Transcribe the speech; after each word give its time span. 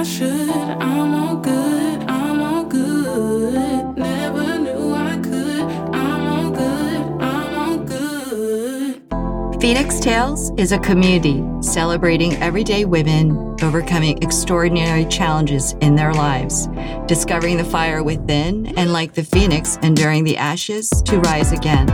I 0.00 0.02
should. 0.02 0.48
I'm 0.48 1.12
all 1.12 1.36
good, 1.36 2.02
I'm 2.04 2.40
all 2.40 2.64
good. 2.64 3.98
Never 3.98 4.58
knew 4.58 4.94
I 4.94 5.18
could. 5.18 5.60
I'm 5.94 6.26
all 6.26 6.50
good, 6.50 7.22
I'm 7.22 7.54
all 7.58 7.76
good. 7.84 9.60
Phoenix 9.60 10.00
Tales 10.00 10.52
is 10.56 10.72
a 10.72 10.78
community 10.78 11.44
celebrating 11.60 12.34
everyday 12.36 12.86
women 12.86 13.54
overcoming 13.62 14.16
extraordinary 14.22 15.04
challenges 15.04 15.74
in 15.82 15.96
their 15.96 16.14
lives, 16.14 16.68
discovering 17.06 17.58
the 17.58 17.64
fire 17.64 18.02
within, 18.02 18.68
and 18.78 18.94
like 18.94 19.12
the 19.12 19.22
phoenix, 19.22 19.76
enduring 19.82 20.24
the 20.24 20.38
ashes 20.38 20.88
to 21.04 21.20
rise 21.20 21.52
again. 21.52 21.86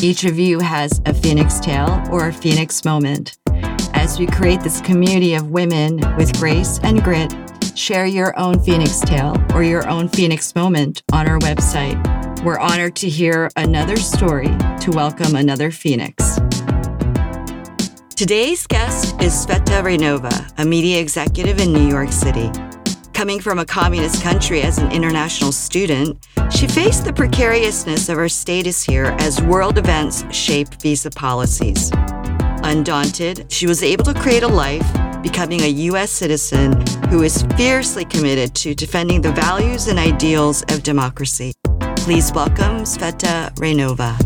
Each 0.00 0.24
of 0.24 0.38
you 0.38 0.60
has 0.60 1.02
a 1.04 1.12
phoenix 1.12 1.60
tale 1.60 2.02
or 2.10 2.28
a 2.28 2.32
phoenix 2.32 2.86
moment. 2.86 3.36
As 3.94 4.18
we 4.18 4.26
create 4.26 4.60
this 4.60 4.80
community 4.82 5.34
of 5.34 5.50
women 5.50 5.96
with 6.16 6.36
grace 6.38 6.78
and 6.82 7.02
grit, 7.02 7.32
share 7.74 8.04
your 8.04 8.38
own 8.38 8.58
phoenix 8.58 9.00
tale 9.00 9.34
or 9.54 9.62
your 9.62 9.88
own 9.88 10.08
phoenix 10.08 10.54
moment 10.54 11.02
on 11.12 11.26
our 11.26 11.38
website. 11.38 11.96
We're 12.44 12.58
honored 12.58 12.96
to 12.96 13.08
hear 13.08 13.50
another 13.56 13.96
story 13.96 14.48
to 14.80 14.90
welcome 14.90 15.36
another 15.36 15.70
phoenix. 15.70 16.38
Today's 18.14 18.66
guest 18.66 19.20
is 19.22 19.32
Tzveta 19.46 19.82
Raynova, 19.82 20.52
a 20.58 20.64
media 20.66 21.00
executive 21.00 21.58
in 21.58 21.72
New 21.72 21.88
York 21.88 22.12
City. 22.12 22.50
Coming 23.14 23.40
from 23.40 23.58
a 23.58 23.64
communist 23.64 24.22
country 24.22 24.60
as 24.60 24.78
an 24.78 24.90
international 24.92 25.52
student, 25.52 26.18
she 26.50 26.66
faced 26.66 27.04
the 27.04 27.12
precariousness 27.12 28.08
of 28.08 28.16
her 28.16 28.28
status 28.28 28.84
here 28.84 29.16
as 29.20 29.40
world 29.40 29.78
events 29.78 30.24
shape 30.34 30.68
visa 30.82 31.10
policies. 31.10 31.90
Undaunted, 32.74 33.46
she 33.52 33.68
was 33.68 33.84
able 33.84 34.02
to 34.02 34.12
create 34.14 34.42
a 34.42 34.48
life, 34.48 34.84
becoming 35.22 35.60
a 35.60 35.68
U.S. 35.90 36.10
citizen 36.10 36.84
who 37.08 37.22
is 37.22 37.44
fiercely 37.56 38.04
committed 38.04 38.52
to 38.56 38.74
defending 38.74 39.20
the 39.20 39.30
values 39.30 39.86
and 39.86 39.96
ideals 39.96 40.64
of 40.70 40.82
democracy. 40.82 41.52
Please 41.98 42.32
welcome 42.32 42.82
Tzveta 42.82 43.54
Raynova. 43.62 44.18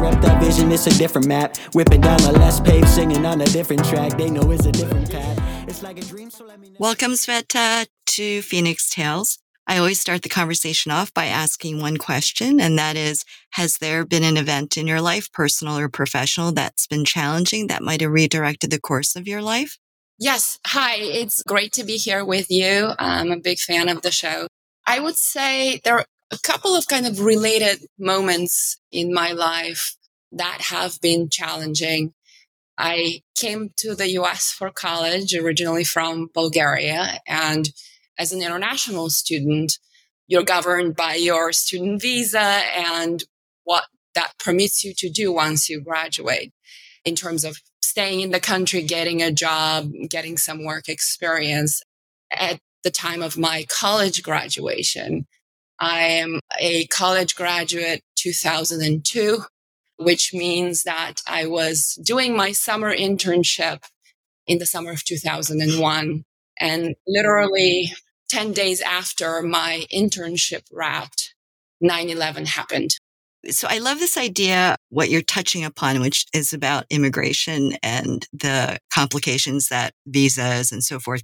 Rep 0.00 0.18
that 0.22 0.42
vision, 0.42 0.72
it's 0.72 0.86
a 0.86 0.96
different 0.96 1.26
map. 1.26 1.58
Whipping 1.74 2.00
down 2.00 2.16
the 2.22 2.32
less 2.32 2.58
paved, 2.58 2.88
singing 2.88 3.26
on 3.26 3.42
a 3.42 3.46
different 3.46 3.84
track. 3.84 4.16
They 4.16 4.30
know 4.30 4.50
it's 4.50 4.64
a 4.64 4.72
different 4.72 5.10
path. 5.10 5.68
It's 5.68 5.82
like 5.82 5.98
a 5.98 6.02
dream, 6.06 6.30
so 6.30 6.46
let 6.46 6.58
me 6.60 6.70
know. 6.70 6.76
Welcome, 6.78 7.12
Tzveta, 7.12 7.86
to 8.06 8.40
Phoenix 8.40 8.88
Tales. 8.88 9.38
I 9.66 9.78
always 9.78 9.98
start 9.98 10.22
the 10.22 10.28
conversation 10.28 10.92
off 10.92 11.12
by 11.14 11.26
asking 11.26 11.80
one 11.80 11.96
question, 11.96 12.60
and 12.60 12.78
that 12.78 12.96
is 12.96 13.24
Has 13.50 13.78
there 13.78 14.04
been 14.04 14.24
an 14.24 14.36
event 14.36 14.76
in 14.76 14.86
your 14.86 15.00
life, 15.00 15.32
personal 15.32 15.78
or 15.78 15.88
professional, 15.88 16.52
that's 16.52 16.86
been 16.86 17.04
challenging 17.04 17.68
that 17.68 17.82
might 17.82 18.00
have 18.02 18.10
redirected 18.10 18.70
the 18.70 18.80
course 18.80 19.16
of 19.16 19.26
your 19.26 19.40
life? 19.40 19.78
Yes. 20.18 20.58
Hi. 20.66 20.96
It's 20.96 21.42
great 21.42 21.72
to 21.72 21.84
be 21.84 21.96
here 21.96 22.24
with 22.24 22.50
you. 22.50 22.92
I'm 22.98 23.32
a 23.32 23.40
big 23.40 23.58
fan 23.58 23.88
of 23.88 24.02
the 24.02 24.12
show. 24.12 24.46
I 24.86 25.00
would 25.00 25.16
say 25.16 25.80
there 25.82 25.98
are 25.98 26.06
a 26.30 26.38
couple 26.38 26.74
of 26.74 26.86
kind 26.86 27.06
of 27.06 27.20
related 27.20 27.86
moments 27.98 28.76
in 28.92 29.12
my 29.12 29.32
life 29.32 29.96
that 30.32 30.60
have 30.60 31.00
been 31.00 31.30
challenging. 31.30 32.12
I 32.76 33.22
came 33.36 33.70
to 33.78 33.94
the 33.94 34.10
US 34.20 34.50
for 34.50 34.70
college, 34.70 35.34
originally 35.34 35.84
from 35.84 36.28
Bulgaria. 36.34 37.20
And 37.26 37.70
as 38.18 38.32
an 38.32 38.42
international 38.42 39.10
student, 39.10 39.78
you're 40.26 40.42
governed 40.42 40.96
by 40.96 41.14
your 41.14 41.52
student 41.52 42.00
visa 42.00 42.40
and 42.40 43.24
what 43.64 43.84
that 44.14 44.32
permits 44.38 44.84
you 44.84 44.94
to 44.94 45.10
do 45.10 45.32
once 45.32 45.68
you 45.68 45.80
graduate 45.80 46.52
in 47.04 47.14
terms 47.14 47.44
of 47.44 47.58
staying 47.82 48.20
in 48.20 48.30
the 48.30 48.40
country, 48.40 48.82
getting 48.82 49.22
a 49.22 49.30
job, 49.30 49.92
getting 50.08 50.36
some 50.36 50.64
work 50.64 50.88
experience. 50.88 51.82
At 52.30 52.58
the 52.82 52.90
time 52.90 53.22
of 53.22 53.38
my 53.38 53.66
college 53.68 54.22
graduation, 54.22 55.26
I 55.78 56.02
am 56.02 56.40
a 56.58 56.86
college 56.86 57.34
graduate 57.34 58.02
2002, 58.16 59.42
which 59.98 60.32
means 60.32 60.82
that 60.84 61.22
I 61.26 61.46
was 61.46 61.98
doing 62.02 62.36
my 62.36 62.52
summer 62.52 62.94
internship 62.94 63.84
in 64.46 64.58
the 64.58 64.66
summer 64.66 64.92
of 64.92 65.04
2001. 65.04 66.24
And 66.60 66.94
literally 67.06 67.92
10 68.28 68.52
days 68.52 68.80
after 68.80 69.42
my 69.42 69.84
internship 69.92 70.62
wrapped, 70.72 71.34
9 71.80 72.10
11 72.10 72.46
happened. 72.46 72.96
So 73.50 73.68
I 73.70 73.78
love 73.78 73.98
this 73.98 74.16
idea, 74.16 74.76
what 74.88 75.10
you're 75.10 75.20
touching 75.20 75.64
upon, 75.64 76.00
which 76.00 76.24
is 76.32 76.52
about 76.52 76.86
immigration 76.88 77.76
and 77.82 78.26
the 78.32 78.78
complications 78.92 79.68
that 79.68 79.92
visas 80.06 80.72
and 80.72 80.82
so 80.82 80.98
forth 80.98 81.22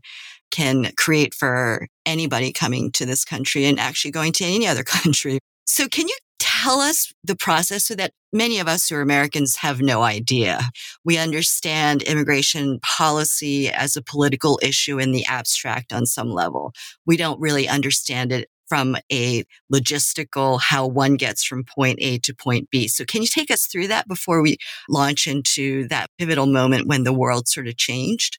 can 0.50 0.92
create 0.96 1.32
for 1.32 1.86
anybody 2.04 2.52
coming 2.52 2.92
to 2.92 3.06
this 3.06 3.24
country 3.24 3.64
and 3.64 3.80
actually 3.80 4.10
going 4.10 4.32
to 4.32 4.44
any 4.44 4.66
other 4.66 4.82
country. 4.84 5.38
So 5.64 5.88
can 5.88 6.08
you 6.08 6.16
tell 6.62 6.80
us 6.80 7.12
the 7.24 7.36
process 7.36 7.86
so 7.86 7.94
that 7.94 8.12
many 8.32 8.58
of 8.58 8.68
us 8.68 8.88
who 8.88 8.96
are 8.96 9.00
Americans 9.00 9.56
have 9.56 9.80
no 9.80 10.02
idea? 10.02 10.60
We 11.04 11.18
understand 11.18 12.02
immigration 12.02 12.80
policy 12.80 13.68
as 13.68 13.96
a 13.96 14.02
political 14.02 14.58
issue 14.62 14.98
in 14.98 15.12
the 15.12 15.24
abstract 15.26 15.92
on 15.92 16.06
some 16.06 16.30
level. 16.30 16.72
We 17.06 17.16
don't 17.16 17.40
really 17.40 17.68
understand 17.68 18.32
it 18.32 18.48
from 18.68 18.96
a 19.12 19.44
logistical, 19.72 20.60
how 20.60 20.86
one 20.86 21.16
gets 21.16 21.42
from 21.42 21.64
point 21.64 21.98
A 22.00 22.18
to 22.18 22.32
point 22.32 22.70
B. 22.70 22.86
So 22.86 23.04
can 23.04 23.22
you 23.22 23.28
take 23.28 23.50
us 23.50 23.66
through 23.66 23.88
that 23.88 24.06
before 24.06 24.42
we 24.42 24.58
launch 24.88 25.26
into 25.26 25.88
that 25.88 26.08
pivotal 26.18 26.46
moment 26.46 26.86
when 26.86 27.02
the 27.02 27.12
world 27.12 27.48
sort 27.48 27.66
of 27.66 27.76
changed? 27.76 28.38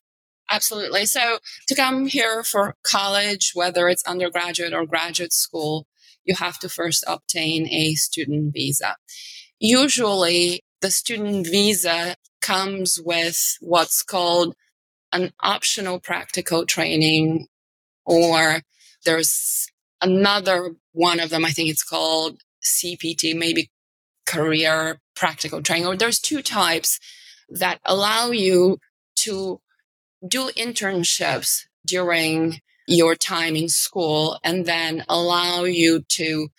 Absolutely. 0.49 1.05
So 1.05 1.39
to 1.67 1.75
come 1.75 2.07
here 2.07 2.43
for 2.43 2.75
college, 2.83 3.51
whether 3.53 3.89
it's 3.89 4.03
undergraduate 4.03 4.73
or 4.73 4.85
graduate 4.85 5.33
school, 5.33 5.85
you 6.23 6.35
have 6.35 6.59
to 6.59 6.69
first 6.69 7.03
obtain 7.07 7.67
a 7.67 7.93
student 7.95 8.53
visa. 8.53 8.95
Usually 9.59 10.63
the 10.81 10.91
student 10.91 11.47
visa 11.47 12.15
comes 12.41 12.99
with 13.03 13.57
what's 13.61 14.03
called 14.03 14.55
an 15.13 15.31
optional 15.41 15.99
practical 15.99 16.65
training 16.65 17.47
or 18.05 18.61
there's 19.05 19.67
another 20.01 20.71
one 20.93 21.19
of 21.19 21.29
them. 21.29 21.45
I 21.45 21.51
think 21.51 21.69
it's 21.69 21.83
called 21.83 22.41
CPT, 22.63 23.35
maybe 23.35 23.69
career 24.25 24.99
practical 25.15 25.61
training, 25.61 25.87
or 25.87 25.95
there's 25.95 26.19
two 26.19 26.41
types 26.41 26.99
that 27.49 27.79
allow 27.85 28.31
you 28.31 28.77
to 29.17 29.59
do 30.27 30.49
internships 30.57 31.65
during 31.85 32.59
your 32.87 33.15
time 33.15 33.55
in 33.55 33.69
school 33.69 34.39
and 34.43 34.65
then 34.65 35.03
allow 35.07 35.63
you 35.63 36.01
to 36.09 36.49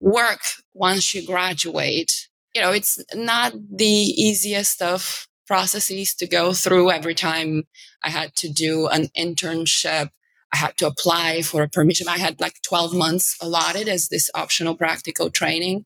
work 0.00 0.40
once 0.74 1.14
you 1.14 1.26
graduate. 1.26 2.28
You 2.54 2.60
know, 2.60 2.72
it's 2.72 3.02
not 3.14 3.52
the 3.70 3.84
easiest 3.84 4.82
of 4.82 5.26
processes 5.46 6.14
to 6.14 6.26
go 6.26 6.52
through 6.52 6.90
every 6.90 7.14
time 7.14 7.64
I 8.02 8.10
had 8.10 8.34
to 8.36 8.48
do 8.48 8.88
an 8.88 9.08
internship. 9.16 10.10
I 10.52 10.56
had 10.58 10.76
to 10.78 10.86
apply 10.86 11.42
for 11.42 11.62
a 11.62 11.68
permission. 11.68 12.08
I 12.08 12.18
had 12.18 12.40
like 12.40 12.60
12 12.66 12.94
months 12.94 13.36
allotted 13.40 13.88
as 13.88 14.08
this 14.08 14.30
optional 14.34 14.76
practical 14.76 15.30
training. 15.30 15.84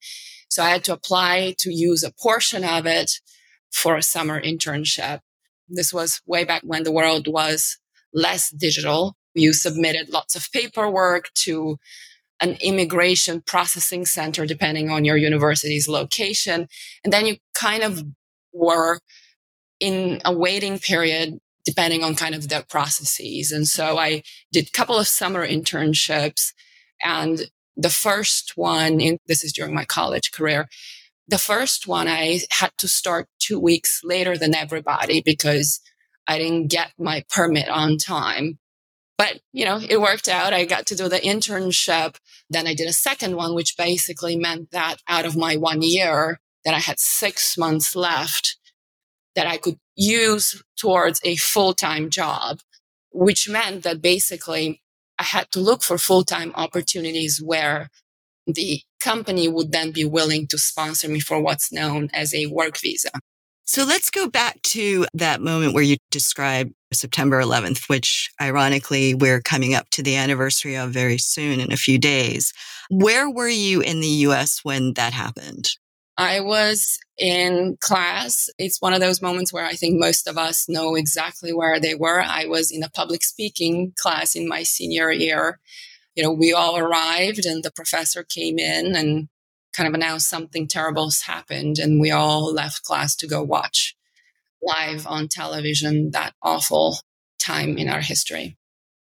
So 0.49 0.63
I 0.63 0.71
had 0.71 0.85
to 0.85 0.93
apply 0.93 1.55
to 1.59 1.73
use 1.73 2.03
a 2.03 2.13
portion 2.13 2.65
of 2.65 2.87
it 2.87 3.13
for 3.71 3.97
a 3.97 4.03
summer 4.03 4.41
internship. 4.41 5.21
This 5.69 5.93
was 5.93 6.21
way 6.27 6.45
back 6.45 6.63
when 6.65 6.83
the 6.83 6.93
world 6.93 7.29
was 7.29 7.79
less 8.13 8.51
digital. 8.51 9.17
You 9.35 9.53
submitted 9.53 10.11
lots 10.11 10.35
of 10.37 10.51
paperwork 10.53 11.33
to 11.45 11.79
an 12.41 12.57
immigration 12.63 13.43
processing 13.43 14.07
center, 14.07 14.47
depending 14.47 14.91
on 14.91 15.05
your 15.05 15.17
university's 15.17 15.89
location. 15.89 16.69
And 17.05 17.13
then 17.13 17.27
you 17.27 17.37
kind 17.55 17.83
of 17.83 18.03
were 18.53 18.99
in 19.79 20.21
a 20.25 20.33
waiting 20.33 20.79
period, 20.79 21.39
depending 21.65 22.03
on 22.03 22.15
kind 22.15 22.35
of 22.35 22.49
the 22.49 22.65
processes. 22.69 23.53
And 23.53 23.69
so 23.69 23.99
I 23.99 24.23
did 24.53 24.69
a 24.69 24.73
couple 24.73 24.97
of 24.97 25.07
summer 25.07 25.47
internships 25.47 26.53
and 27.03 27.51
the 27.77 27.91
first 27.91 28.57
one 28.57 29.01
in, 29.01 29.19
this 29.27 29.43
is 29.43 29.53
during 29.53 29.75
my 29.75 29.85
college 29.85 30.33
career. 30.33 30.69
The 31.29 31.39
first 31.39 31.87
one 31.87 32.09
I 32.09 32.41
had 32.51 32.73
to 32.79 32.89
start 32.89 33.29
two 33.39 33.59
weeks 33.59 34.01
later 34.05 34.37
than 34.37 34.55
everybody 34.55 35.23
because 35.23 35.81
I 36.27 36.39
didn't 36.39 36.69
get 36.69 36.93
my 36.99 37.25
permit 37.31 37.69
on 37.69 37.97
time. 37.97 38.59
But, 39.21 39.41
you 39.53 39.67
know, 39.67 39.79
it 39.87 40.01
worked 40.01 40.29
out. 40.29 40.55
I 40.55 40.65
got 40.65 40.87
to 40.87 40.97
do 40.97 41.07
the 41.07 41.19
internship. 41.21 42.17
Then 42.49 42.67
I 42.67 42.73
did 42.73 42.89
a 42.89 42.93
second 42.95 43.37
one, 43.37 43.55
which 43.55 43.77
basically 43.77 44.35
meant 44.35 44.71
that 44.71 44.97
out 45.07 45.27
of 45.27 45.37
my 45.37 45.57
one 45.57 45.83
year, 45.83 46.41
that 46.65 46.73
I 46.73 46.79
had 46.79 46.99
six 46.99 47.59
months 47.59 47.95
left 47.95 48.57
that 49.35 49.47
I 49.47 49.59
could 49.59 49.77
use 49.95 50.63
towards 50.79 51.21
a 51.23 51.37
full-time 51.37 52.09
job, 52.09 52.61
which 53.13 53.47
meant 53.47 53.83
that 53.83 54.01
basically 54.01 54.81
I 55.19 55.25
had 55.25 55.51
to 55.51 55.61
look 55.61 55.83
for 55.83 55.99
full-time 55.99 56.53
opportunities 56.55 57.43
where 57.45 57.91
the 58.47 58.81
company 59.01 59.49
would 59.49 59.71
then 59.71 59.91
be 59.91 60.07
willing 60.07 60.47
to 60.47 60.57
sponsor 60.57 61.09
me 61.09 61.21
for 61.21 61.43
what's 61.43 61.71
known 61.71 62.09
as 62.15 62.35
a 62.35 62.47
work 62.47 62.79
visa. 62.79 63.11
So 63.67 63.85
let's 63.85 64.09
go 64.09 64.31
back 64.31 64.63
to 64.63 65.05
that 65.13 65.43
moment 65.43 65.75
where 65.75 65.83
you 65.83 65.99
described 66.11 66.73
September 66.93 67.41
11th, 67.41 67.89
which 67.89 68.31
ironically 68.41 69.15
we're 69.15 69.41
coming 69.41 69.75
up 69.75 69.89
to 69.91 70.03
the 70.03 70.17
anniversary 70.17 70.77
of 70.77 70.91
very 70.91 71.19
soon 71.19 71.61
in 71.61 71.73
a 71.73 71.77
few 71.77 71.99
days. 71.99 72.53
Where 72.91 73.31
were 73.31 73.49
you 73.49 73.81
in 73.81 74.01
the 74.01 74.09
US 74.09 74.65
when 74.65 74.95
that 74.95 75.13
happened? 75.13 75.71
I 76.17 76.41
was 76.41 76.99
in 77.17 77.79
class. 77.81 78.51
It's 78.59 78.83
one 78.83 78.93
of 78.93 79.01
those 79.01 79.23
moments 79.23 79.53
where 79.53 79.65
I 79.65 79.73
think 79.73 79.99
most 79.99 80.29
of 80.29 80.37
us 80.37 80.69
know 80.69 80.95
exactly 80.95 81.53
where 81.53 81.81
they 81.81 81.95
were. 81.95 82.21
I 82.21 82.45
was 82.45 82.71
in 82.71 82.83
a 82.83 82.91
public 82.91 83.23
speaking 83.23 83.93
class 83.97 84.35
in 84.35 84.49
my 84.49 84.63
senior 84.63 85.11
year. 85.11 85.59
You 86.15 86.25
know, 86.25 86.33
we 86.33 86.53
all 86.53 86.77
arrived 86.77 87.47
and 87.47 87.63
the 87.63 87.71
professor 87.71 88.23
came 88.23 88.59
in 88.59 88.95
and 88.97 89.29
kind 89.73 89.89
of 89.89 89.95
announced 89.95 90.29
something 90.29 90.67
terrible 90.67 91.07
has 91.07 91.23
happened 91.23 91.79
and 91.79 92.01
we 92.01 92.11
all 92.11 92.53
left 92.53 92.83
class 92.83 93.15
to 93.17 93.27
go 93.27 93.43
watch 93.43 93.95
live 94.63 95.07
on 95.07 95.29
television 95.29 96.11
that 96.13 96.35
awful 96.43 96.99
time 97.39 97.79
in 97.79 97.89
our 97.89 98.01
history. 98.01 98.57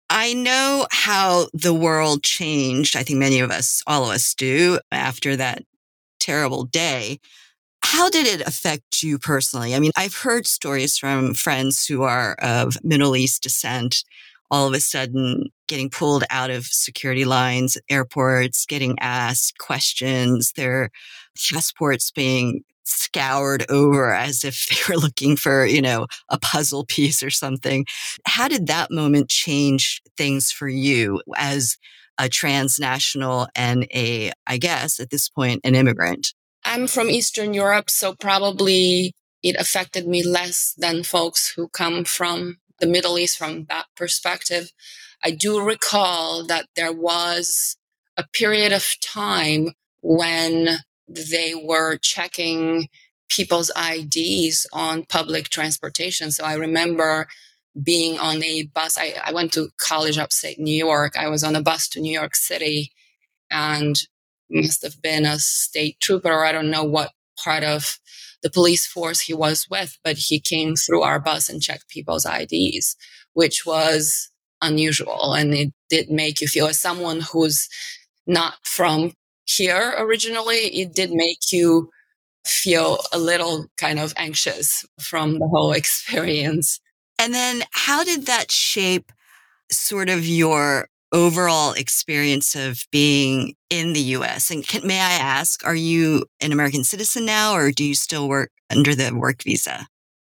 I 0.08 0.34
know 0.34 0.86
how 0.90 1.48
the 1.54 1.72
world 1.72 2.22
changed. 2.22 2.96
I 2.96 3.02
think 3.02 3.18
many 3.18 3.40
of 3.40 3.50
us, 3.50 3.82
all 3.86 4.04
of 4.04 4.10
us 4.10 4.34
do 4.34 4.78
after 4.90 5.36
that 5.36 5.64
terrible 6.20 6.64
day. 6.64 7.18
How 7.82 8.10
did 8.10 8.26
it 8.26 8.46
affect 8.46 9.02
you 9.02 9.18
personally? 9.18 9.74
I 9.74 9.80
mean, 9.80 9.90
I've 9.96 10.14
heard 10.14 10.46
stories 10.46 10.98
from 10.98 11.34
friends 11.34 11.86
who 11.86 12.02
are 12.02 12.34
of 12.40 12.76
Middle 12.84 13.16
East 13.16 13.42
descent, 13.42 14.04
all 14.50 14.68
of 14.68 14.74
a 14.74 14.80
sudden 14.80 15.46
getting 15.66 15.88
pulled 15.88 16.24
out 16.30 16.50
of 16.50 16.66
security 16.66 17.24
lines, 17.24 17.78
airports, 17.88 18.66
getting 18.66 18.98
asked 19.00 19.58
questions, 19.58 20.52
their 20.52 20.90
passports 21.50 22.10
being 22.10 22.62
scoured 22.84 23.64
over 23.68 24.14
as 24.14 24.44
if 24.44 24.66
they 24.68 24.92
were 24.92 25.00
looking 25.00 25.36
for, 25.36 25.64
you 25.64 25.82
know, 25.82 26.06
a 26.28 26.38
puzzle 26.38 26.84
piece 26.84 27.22
or 27.22 27.30
something. 27.30 27.86
How 28.26 28.48
did 28.48 28.66
that 28.66 28.90
moment 28.90 29.28
change 29.28 30.02
things 30.16 30.50
for 30.50 30.68
you 30.68 31.20
as 31.36 31.76
a 32.18 32.28
transnational 32.28 33.48
and 33.54 33.84
a, 33.92 34.32
I 34.46 34.58
guess 34.58 35.00
at 35.00 35.10
this 35.10 35.28
point, 35.28 35.60
an 35.64 35.74
immigrant? 35.74 36.34
I'm 36.64 36.86
from 36.86 37.10
Eastern 37.10 37.54
Europe, 37.54 37.90
so 37.90 38.14
probably 38.14 39.14
it 39.42 39.56
affected 39.56 40.06
me 40.06 40.22
less 40.22 40.74
than 40.78 41.02
folks 41.02 41.52
who 41.56 41.68
come 41.68 42.04
from 42.04 42.58
the 42.78 42.86
Middle 42.86 43.18
East 43.18 43.38
from 43.38 43.64
that 43.68 43.86
perspective. 43.96 44.72
I 45.24 45.30
do 45.32 45.60
recall 45.60 46.44
that 46.46 46.66
there 46.76 46.92
was 46.92 47.76
a 48.16 48.24
period 48.32 48.72
of 48.72 48.94
time 49.00 49.70
when 50.00 50.78
they 51.08 51.54
were 51.54 51.96
checking 51.98 52.88
people's 53.28 53.70
IDs 53.76 54.66
on 54.72 55.04
public 55.04 55.48
transportation. 55.48 56.30
So 56.30 56.44
I 56.44 56.54
remember 56.54 57.28
being 57.82 58.18
on 58.18 58.42
a 58.42 58.64
bus. 58.64 58.98
I, 58.98 59.14
I 59.24 59.32
went 59.32 59.52
to 59.54 59.70
college 59.78 60.18
upstate 60.18 60.58
New 60.58 60.74
York. 60.74 61.16
I 61.16 61.28
was 61.28 61.42
on 61.42 61.56
a 61.56 61.62
bus 61.62 61.88
to 61.90 62.00
New 62.00 62.12
York 62.12 62.34
City 62.34 62.92
and 63.50 63.96
must 64.50 64.82
have 64.82 65.00
been 65.00 65.24
a 65.24 65.38
state 65.38 65.98
trooper 66.00 66.30
or 66.30 66.44
I 66.44 66.52
don't 66.52 66.70
know 66.70 66.84
what 66.84 67.12
part 67.42 67.64
of 67.64 67.98
the 68.42 68.50
police 68.50 68.86
force 68.86 69.20
he 69.20 69.32
was 69.32 69.66
with, 69.70 69.98
but 70.04 70.16
he 70.16 70.40
came 70.40 70.74
through 70.74 71.02
our 71.02 71.18
bus 71.18 71.48
and 71.48 71.62
checked 71.62 71.88
people's 71.88 72.26
IDs, 72.26 72.96
which 73.32 73.64
was 73.64 74.30
unusual. 74.60 75.32
And 75.32 75.54
it 75.54 75.72
did 75.88 76.10
make 76.10 76.40
you 76.40 76.48
feel 76.48 76.66
as 76.66 76.78
someone 76.78 77.20
who's 77.20 77.68
not 78.26 78.54
from 78.64 79.12
here 79.56 79.94
originally, 79.98 80.56
it 80.56 80.94
did 80.94 81.10
make 81.12 81.52
you 81.52 81.90
feel 82.46 82.98
a 83.12 83.18
little 83.18 83.66
kind 83.76 83.98
of 83.98 84.12
anxious 84.16 84.84
from 85.00 85.38
the 85.38 85.46
whole 85.46 85.72
experience. 85.80 86.80
And 87.18 87.32
then 87.32 87.62
how 87.72 88.04
did 88.04 88.26
that 88.26 88.50
shape 88.50 89.12
sort 89.70 90.08
of 90.08 90.26
your 90.26 90.88
overall 91.12 91.72
experience 91.72 92.54
of 92.54 92.86
being 92.90 93.54
in 93.70 93.92
the 93.92 94.00
US? 94.00 94.50
And 94.50 94.66
can, 94.66 94.86
may 94.86 95.00
I 95.00 95.12
ask, 95.12 95.64
are 95.64 95.74
you 95.74 96.24
an 96.40 96.52
American 96.52 96.84
citizen 96.84 97.24
now 97.24 97.54
or 97.54 97.70
do 97.70 97.84
you 97.84 97.94
still 97.94 98.28
work 98.28 98.50
under 98.70 98.94
the 98.94 99.14
work 99.14 99.42
visa? 99.42 99.86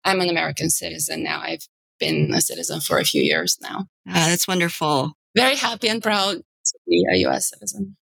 I'm 0.04 0.20
an 0.20 0.28
American 0.28 0.68
citizen 0.68 1.22
now. 1.22 1.40
I've 1.40 1.66
been 1.98 2.34
a 2.34 2.40
citizen 2.40 2.80
for 2.80 2.98
a 2.98 3.04
few 3.04 3.22
years 3.22 3.56
now. 3.62 3.86
Ah, 4.08 4.26
that's 4.28 4.46
wonderful. 4.46 5.14
Very 5.34 5.56
happy 5.56 5.88
and 5.88 6.02
proud 6.02 6.36
to 6.36 6.78
be 6.86 7.06
a 7.10 7.16
US 7.28 7.50
citizen. 7.50 7.96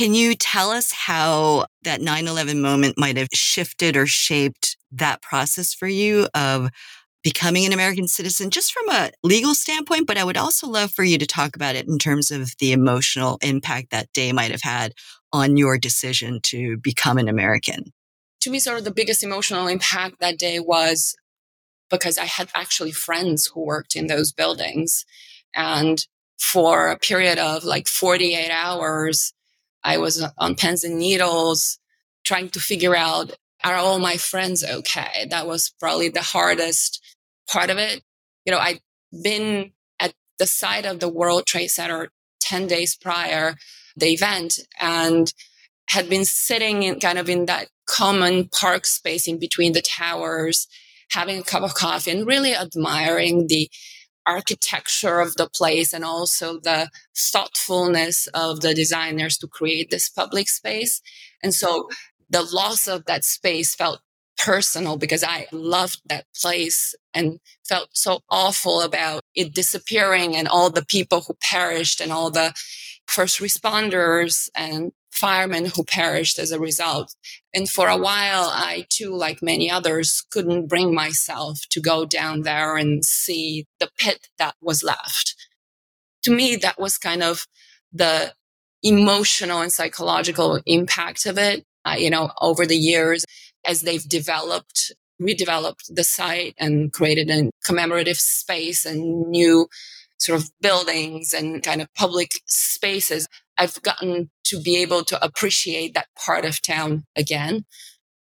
Can 0.00 0.14
you 0.14 0.34
tell 0.34 0.70
us 0.70 0.92
how 0.92 1.66
that 1.82 2.00
9 2.00 2.26
11 2.26 2.62
moment 2.62 2.96
might 2.96 3.18
have 3.18 3.28
shifted 3.34 3.98
or 3.98 4.06
shaped 4.06 4.78
that 4.92 5.20
process 5.20 5.74
for 5.74 5.86
you 5.86 6.26
of 6.34 6.70
becoming 7.22 7.66
an 7.66 7.74
American 7.74 8.08
citizen, 8.08 8.48
just 8.48 8.72
from 8.72 8.88
a 8.88 9.10
legal 9.22 9.54
standpoint? 9.54 10.06
But 10.06 10.16
I 10.16 10.24
would 10.24 10.38
also 10.38 10.66
love 10.66 10.90
for 10.90 11.04
you 11.04 11.18
to 11.18 11.26
talk 11.26 11.54
about 11.54 11.76
it 11.76 11.86
in 11.86 11.98
terms 11.98 12.30
of 12.30 12.54
the 12.60 12.72
emotional 12.72 13.38
impact 13.42 13.90
that 13.90 14.10
day 14.14 14.32
might 14.32 14.52
have 14.52 14.62
had 14.62 14.94
on 15.34 15.58
your 15.58 15.76
decision 15.76 16.40
to 16.44 16.78
become 16.78 17.18
an 17.18 17.28
American. 17.28 17.92
To 18.40 18.50
me, 18.50 18.58
sort 18.58 18.78
of 18.78 18.84
the 18.84 18.94
biggest 18.94 19.22
emotional 19.22 19.66
impact 19.66 20.14
that 20.20 20.38
day 20.38 20.60
was 20.60 21.14
because 21.90 22.16
I 22.16 22.24
had 22.24 22.48
actually 22.54 22.92
friends 22.92 23.48
who 23.52 23.66
worked 23.66 23.94
in 23.96 24.06
those 24.06 24.32
buildings. 24.32 25.04
And 25.54 26.02
for 26.38 26.88
a 26.88 26.98
period 26.98 27.38
of 27.38 27.64
like 27.64 27.86
48 27.86 28.50
hours, 28.50 29.34
I 29.82 29.98
was 29.98 30.24
on 30.38 30.54
pins 30.54 30.84
and 30.84 30.98
needles 30.98 31.78
trying 32.24 32.50
to 32.50 32.60
figure 32.60 32.96
out, 32.96 33.32
are 33.64 33.74
all 33.74 33.98
my 33.98 34.16
friends 34.16 34.64
okay? 34.64 35.26
That 35.30 35.46
was 35.46 35.72
probably 35.80 36.08
the 36.08 36.22
hardest 36.22 37.02
part 37.50 37.70
of 37.70 37.78
it. 37.78 38.02
You 38.44 38.52
know, 38.52 38.58
I'd 38.58 38.80
been 39.22 39.72
at 39.98 40.14
the 40.38 40.46
site 40.46 40.86
of 40.86 41.00
the 41.00 41.08
World 41.08 41.46
Trade 41.46 41.68
Center 41.68 42.10
10 42.40 42.66
days 42.66 42.96
prior 42.96 43.56
the 43.96 44.08
event 44.08 44.58
and 44.80 45.32
had 45.88 46.08
been 46.08 46.24
sitting 46.24 46.84
in 46.84 47.00
kind 47.00 47.18
of 47.18 47.28
in 47.28 47.46
that 47.46 47.68
common 47.86 48.48
park 48.48 48.86
space 48.86 49.26
in 49.26 49.38
between 49.38 49.72
the 49.72 49.82
towers, 49.82 50.68
having 51.10 51.38
a 51.38 51.42
cup 51.42 51.62
of 51.62 51.74
coffee 51.74 52.12
and 52.12 52.26
really 52.26 52.54
admiring 52.54 53.48
the 53.48 53.68
architecture 54.26 55.20
of 55.20 55.36
the 55.36 55.48
place 55.48 55.92
and 55.92 56.04
also 56.04 56.58
the 56.60 56.90
thoughtfulness 57.16 58.26
of 58.28 58.60
the 58.60 58.74
designers 58.74 59.38
to 59.38 59.46
create 59.46 59.90
this 59.90 60.08
public 60.08 60.48
space. 60.48 61.00
And 61.42 61.54
so 61.54 61.88
the 62.28 62.42
loss 62.42 62.86
of 62.86 63.06
that 63.06 63.24
space 63.24 63.74
felt 63.74 64.00
personal 64.38 64.96
because 64.96 65.22
I 65.22 65.46
loved 65.52 66.00
that 66.06 66.24
place 66.40 66.94
and 67.12 67.40
felt 67.68 67.90
so 67.92 68.20
awful 68.30 68.80
about 68.80 69.22
it 69.34 69.54
disappearing 69.54 70.34
and 70.34 70.48
all 70.48 70.70
the 70.70 70.84
people 70.84 71.20
who 71.20 71.34
perished 71.42 72.00
and 72.00 72.10
all 72.10 72.30
the 72.30 72.54
first 73.06 73.40
responders 73.40 74.48
and 74.54 74.92
firemen 75.10 75.66
who 75.66 75.84
perished 75.84 76.38
as 76.38 76.52
a 76.52 76.60
result. 76.60 77.14
And 77.54 77.68
for 77.68 77.88
a 77.88 77.96
while, 77.96 78.50
I 78.52 78.86
too, 78.88 79.14
like 79.14 79.42
many 79.42 79.70
others, 79.70 80.24
couldn't 80.30 80.68
bring 80.68 80.94
myself 80.94 81.60
to 81.70 81.80
go 81.80 82.04
down 82.04 82.42
there 82.42 82.76
and 82.76 83.04
see 83.04 83.66
the 83.78 83.90
pit 83.98 84.28
that 84.38 84.54
was 84.60 84.82
left. 84.82 85.34
To 86.24 86.30
me, 86.30 86.56
that 86.56 86.78
was 86.78 86.98
kind 86.98 87.22
of 87.22 87.46
the 87.92 88.34
emotional 88.82 89.60
and 89.60 89.72
psychological 89.72 90.60
impact 90.66 91.26
of 91.26 91.38
it. 91.38 91.64
Uh, 91.84 91.96
you 91.98 92.10
know, 92.10 92.30
over 92.40 92.66
the 92.66 92.76
years, 92.76 93.24
as 93.66 93.82
they've 93.82 94.08
developed, 94.08 94.92
redeveloped 95.20 95.94
the 95.94 96.04
site 96.04 96.54
and 96.58 96.92
created 96.92 97.30
a 97.30 97.50
commemorative 97.64 98.18
space 98.18 98.84
and 98.84 99.28
new 99.28 99.66
sort 100.20 100.40
of 100.40 100.50
buildings 100.60 101.32
and 101.32 101.62
kind 101.62 101.80
of 101.80 101.92
public 101.94 102.32
spaces, 102.46 103.26
I've 103.56 103.82
gotten 103.82 104.30
to 104.44 104.60
be 104.60 104.76
able 104.76 105.04
to 105.04 105.24
appreciate 105.24 105.94
that 105.94 106.08
part 106.16 106.44
of 106.44 106.62
town 106.62 107.04
again. 107.16 107.64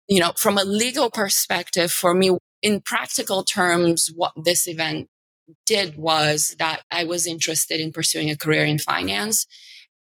You 0.08 0.20
know, 0.20 0.32
from 0.36 0.58
a 0.58 0.64
legal 0.64 1.10
perspective, 1.10 1.90
for 1.90 2.14
me, 2.14 2.36
in 2.62 2.80
practical 2.80 3.42
terms, 3.42 4.10
what 4.14 4.32
this 4.36 4.66
event 4.66 5.08
did 5.66 5.96
was 5.96 6.54
that 6.58 6.82
I 6.90 7.04
was 7.04 7.26
interested 7.26 7.80
in 7.80 7.92
pursuing 7.92 8.30
a 8.30 8.36
career 8.36 8.64
in 8.64 8.78
finance. 8.78 9.46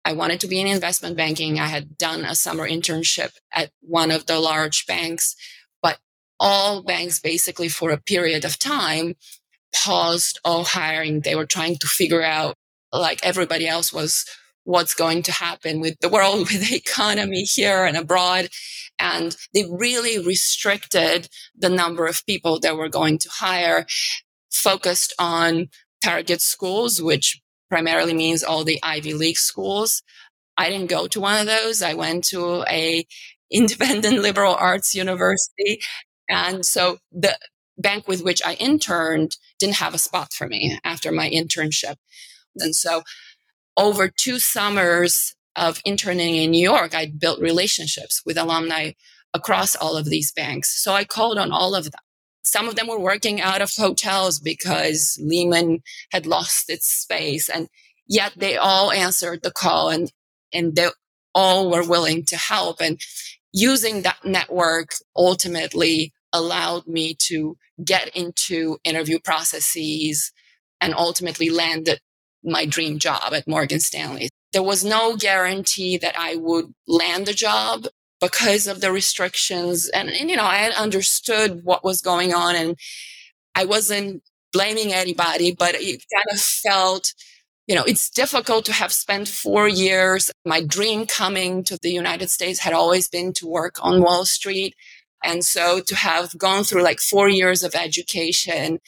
I 0.06 0.13
wanted 0.13 0.40
to 0.42 0.48
be 0.48 0.60
in 0.60 0.68
investment 0.68 1.18
banking. 1.18 1.60
I 1.60 1.68
had 1.68 1.98
done 1.98 2.25
a 2.25 2.36
summer 2.36 2.68
internship 2.68 3.34
at 3.54 3.72
one 3.82 4.12
of 4.12 4.25
the 4.25 4.40
large 4.40 4.86
banks, 4.86 5.36
but 5.82 6.00
all 6.40 6.84
banks 6.84 7.20
basically 7.20 7.70
for 7.70 7.92
a 7.92 8.02
period 8.02 8.46
of 8.46 8.60
time 8.60 9.16
paused 9.75 10.39
all 10.44 10.63
hiring. 10.63 11.22
They 11.22 11.36
were 11.36 11.46
trying 11.46 11.77
to 11.77 11.88
figure 11.88 12.24
out, 12.24 12.56
like 12.92 13.20
everybody 13.24 13.68
else 13.68 13.92
was, 13.94 14.25
what's 14.65 14.94
going 14.94 15.24
to 15.24 15.32
happen 15.32 15.80
with 15.80 16.00
the 16.00 16.10
world, 16.10 16.39
with 16.51 16.70
the 16.70 16.75
economy 16.75 17.44
here 17.44 17.86
and 17.86 17.98
abroad. 17.98 18.50
And 19.00 19.36
they 19.53 19.65
really 19.70 20.24
restricted 20.24 21.27
the 21.58 21.70
number 21.70 22.06
of 22.06 22.25
people 22.25 22.60
that 22.62 22.77
were 22.77 22.89
going 22.89 23.18
to 23.20 23.30
hire, 23.30 23.86
focused 24.51 25.13
on 25.18 25.70
target 26.03 26.42
schools, 26.42 27.01
which 27.01 27.42
primarily 27.70 28.13
means 28.13 28.44
all 28.44 28.63
the 28.63 28.80
Ivy 28.84 29.13
League 29.13 29.38
schools. 29.38 30.03
I 30.58 30.70
didn't 30.70 30.89
go 30.89 31.08
to 31.08 31.20
one 31.20 31.39
of 31.39 31.48
those. 31.48 31.82
I 31.82 31.96
went 31.96 32.25
to 32.25 32.63
a 32.70 33.06
independent 33.51 34.20
liberal 34.20 34.56
arts 34.56 34.96
university. 34.96 35.80
And 36.30 36.65
so 36.65 36.98
the 37.12 37.38
bank 37.77 38.08
with 38.08 38.24
which 38.24 38.42
I 38.46 38.53
interned 38.56 39.38
didn't 39.60 39.75
have 39.75 39.94
a 39.94 40.00
spot 40.00 40.34
for 40.34 40.48
me 40.48 40.80
after 40.84 41.12
my 41.12 41.30
internship. 41.30 41.96
And 42.58 42.75
so 42.75 43.03
over 43.77 44.08
two 44.08 44.39
summers 44.39 45.36
of 45.56 45.82
interning 45.86 46.36
in 46.36 46.51
New 46.51 46.62
York, 46.62 46.96
I 46.96 47.08
built 47.08 47.39
relationships 47.39 48.22
with 48.25 48.38
alumni 48.38 48.92
across 49.34 49.75
all 49.75 49.98
of 49.98 50.06
these 50.06 50.32
banks. 50.32 50.82
So 50.84 50.94
I 50.94 51.03
called 51.03 51.38
on 51.38 51.51
all 51.51 51.75
of 51.75 51.86
them. 51.86 52.01
Some 52.44 52.68
of 52.68 52.75
them 52.75 52.88
were 52.88 53.00
working 53.00 53.42
out 53.42 53.62
of 53.62 53.72
hotels 53.75 54.39
because 54.39 55.18
Lehman 55.22 55.82
had 56.12 56.25
lost 56.25 56.70
its 56.70 56.88
space 56.88 57.50
and 57.50 57.68
yet 58.06 58.34
they 58.36 58.58
all 58.58 58.92
answered 58.92 59.42
the 59.44 59.51
call 59.51 59.89
and, 59.89 60.12
and 60.53 60.75
they 60.75 60.89
all 61.34 61.72
were 61.72 61.88
willing 61.88 62.25
to 62.25 62.38
help. 62.38 62.82
And 62.82 63.01
using 63.53 64.01
that 64.01 64.25
network 64.25 64.96
ultimately 65.15 66.13
allowed 66.34 66.88
me 66.88 67.16
to 67.28 67.58
get 67.84 68.10
into 68.16 68.78
interview 68.84 69.20
processes 69.20 70.32
and 70.82 70.94
ultimately 70.94 71.50
landed 71.50 72.00
my 72.44 72.66
dream 72.66 73.00
job 73.00 73.34
at 73.34 73.48
Morgan 73.48 73.80
Stanley. 73.80 74.30
There 74.52 74.63
was 74.63 74.84
no 74.84 75.16
guarantee 75.16 75.98
that 75.98 76.16
I 76.18 76.36
would 76.36 76.74
land 76.88 77.25
the 77.25 77.34
job 77.34 77.86
because 78.20 78.68
of 78.68 78.82
the 78.82 78.92
restrictions. 78.92 79.90
And, 79.90 80.10
and, 80.10 80.30
you 80.30 80.36
know, 80.36 80.46
I 80.46 80.58
had 80.58 80.74
understood 80.74 81.62
what 81.63 81.84
was 81.84 82.02
going 82.02 82.34
on 82.34 82.56
and 82.56 82.78
I 83.56 83.66
wasn't 83.66 84.24
blaming 84.52 84.94
anybody, 84.94 85.54
but 85.54 85.75
it 85.75 86.04
kind 86.13 86.25
of 86.32 86.40
felt, 86.40 87.13
you 87.68 87.75
know, 87.75 87.84
it's 87.84 88.10
difficult 88.10 88.66
to 88.66 88.74
have 88.74 88.94
spent 88.94 89.28
four 89.28 89.68
years. 89.68 90.32
My 90.46 90.62
dream 90.62 91.06
coming 91.06 91.63
to 91.63 91.78
the 91.82 91.92
United 91.92 92.30
States 92.30 92.60
had 92.60 92.74
always 92.74 93.08
been 93.10 93.34
to 93.34 93.48
work 93.48 93.75
on 93.82 94.02
Wall 94.02 94.25
Street. 94.25 94.75
And 95.24 95.44
so 95.44 95.80
to 95.80 95.96
have 95.96 96.38
gone 96.38 96.63
through 96.63 96.84
like 96.84 97.00
four 97.00 97.30
years 97.30 97.63
of 97.63 97.75
education 97.75 98.80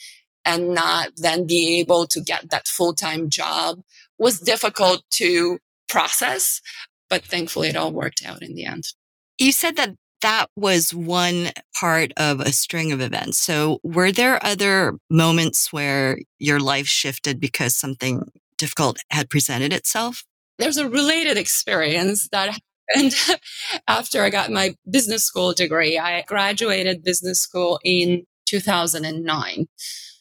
and 0.44 0.74
not 0.74 1.10
then 1.16 1.46
be 1.46 1.80
able 1.80 2.06
to 2.06 2.20
get 2.20 2.50
that 2.50 2.68
full 2.68 2.94
time 2.94 3.28
job 3.30 3.80
was 4.18 4.40
difficult 4.40 5.02
to 5.12 5.58
process. 5.88 6.60
But 7.08 7.24
thankfully, 7.24 7.68
it 7.68 7.76
all 7.76 7.92
worked 7.92 8.24
out 8.24 8.42
in 8.42 8.54
the 8.54 8.64
end. 8.64 8.84
You 9.38 9.52
said 9.52 9.76
that 9.76 9.94
that 10.22 10.46
was 10.56 10.94
one 10.94 11.50
part 11.78 12.12
of 12.16 12.40
a 12.40 12.52
string 12.52 12.92
of 12.92 13.00
events. 13.00 13.38
So, 13.38 13.80
were 13.82 14.10
there 14.10 14.44
other 14.44 14.94
moments 15.10 15.72
where 15.72 16.18
your 16.38 16.58
life 16.58 16.86
shifted 16.86 17.38
because 17.38 17.76
something 17.76 18.22
difficult 18.56 18.98
had 19.10 19.28
presented 19.28 19.72
itself? 19.72 20.24
There's 20.58 20.78
a 20.78 20.88
related 20.88 21.36
experience 21.36 22.28
that 22.30 22.58
happened 22.88 23.14
after 23.88 24.22
I 24.22 24.30
got 24.30 24.50
my 24.50 24.74
business 24.90 25.24
school 25.24 25.52
degree. 25.52 25.98
I 25.98 26.22
graduated 26.22 27.04
business 27.04 27.40
school 27.40 27.80
in 27.84 28.24
2009. 28.46 29.66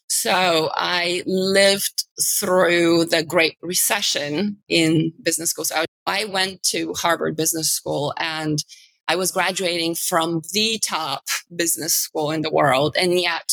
So 0.08 0.70
I 0.74 1.24
lived 1.26 2.06
through 2.40 3.06
the 3.06 3.24
Great 3.24 3.58
Recession 3.62 4.58
in 4.68 5.14
business 5.22 5.50
school. 5.50 5.66
So 5.66 5.84
I 6.06 6.26
went 6.26 6.64
to 6.64 6.94
Harvard 6.94 7.36
Business 7.36 7.72
School 7.72 8.14
and 8.18 8.64
I 9.08 9.16
was 9.16 9.32
graduating 9.32 9.96
from 9.96 10.42
the 10.54 10.80
top 10.84 11.26
business 11.56 11.94
school 11.94 12.32
in 12.32 12.42
the 12.42 12.52
world. 12.52 12.96
And 13.00 13.20
yet 13.20 13.52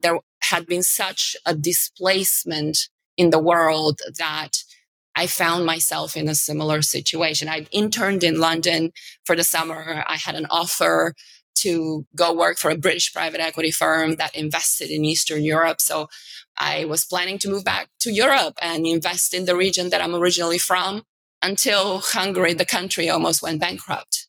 there 0.00 0.18
had 0.42 0.66
been 0.66 0.82
such 0.82 1.36
a 1.46 1.54
displacement 1.54 2.88
in 3.16 3.30
the 3.30 3.38
world 3.38 4.00
that 4.18 4.64
I 5.16 5.26
found 5.26 5.66
myself 5.66 6.16
in 6.16 6.28
a 6.28 6.34
similar 6.34 6.82
situation. 6.82 7.48
I 7.48 7.66
interned 7.72 8.24
in 8.24 8.40
London 8.40 8.92
for 9.24 9.36
the 9.36 9.44
summer. 9.44 10.04
I 10.06 10.16
had 10.16 10.34
an 10.34 10.46
offer 10.50 11.14
to 11.56 12.06
go 12.16 12.32
work 12.32 12.56
for 12.58 12.70
a 12.70 12.78
British 12.78 13.12
private 13.12 13.40
equity 13.40 13.70
firm 13.70 14.16
that 14.16 14.34
invested 14.34 14.90
in 14.90 15.04
Eastern 15.04 15.44
Europe. 15.44 15.80
So 15.80 16.08
I 16.56 16.84
was 16.84 17.04
planning 17.04 17.38
to 17.40 17.50
move 17.50 17.64
back 17.64 17.88
to 18.00 18.12
Europe 18.12 18.58
and 18.62 18.86
invest 18.86 19.34
in 19.34 19.44
the 19.44 19.56
region 19.56 19.90
that 19.90 20.00
I'm 20.00 20.14
originally 20.14 20.58
from 20.58 21.02
until 21.42 21.98
Hungary, 21.98 22.54
the 22.54 22.64
country 22.64 23.08
almost 23.08 23.42
went 23.42 23.60
bankrupt. 23.60 24.26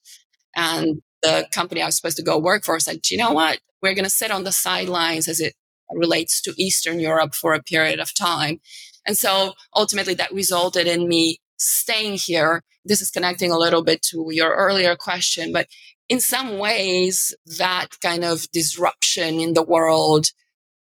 And 0.56 1.02
the 1.22 1.48
company 1.52 1.82
I 1.82 1.86
was 1.86 1.96
supposed 1.96 2.18
to 2.18 2.24
go 2.24 2.38
work 2.38 2.64
for 2.64 2.80
said, 2.80 3.10
you 3.10 3.18
know 3.18 3.32
what? 3.32 3.60
We're 3.82 3.94
going 3.94 4.06
to 4.06 4.10
sit 4.10 4.32
on 4.32 4.44
the 4.44 4.52
sidelines 4.52 5.28
as 5.28 5.40
it 5.40 5.54
relates 5.94 6.42
to 6.42 6.54
Eastern 6.58 7.00
Europe 7.00 7.34
for 7.34 7.54
a 7.54 7.64
period 7.64 8.00
of 8.00 8.14
time. 8.14 8.60
And 9.06 9.18
so 9.18 9.54
ultimately 9.76 10.14
that 10.16 10.34
resulted 10.34 10.88
in 10.88 11.08
me 11.08 11.38
staying 11.58 12.16
here. 12.16 12.64
This 12.86 13.02
is 13.02 13.12
connecting 13.12 13.52
a 13.52 13.58
little 13.58 13.84
bit 13.84 14.02
to 14.10 14.28
your 14.32 14.54
earlier 14.56 14.96
question, 14.96 15.52
but 15.52 15.68
in 16.10 16.20
some 16.20 16.58
ways 16.58 17.36
that 17.58 17.88
kind 18.02 18.26
of 18.26 18.50
disruption 18.52 19.40
in 19.40 19.54
the 19.54 19.64
world 19.64 20.28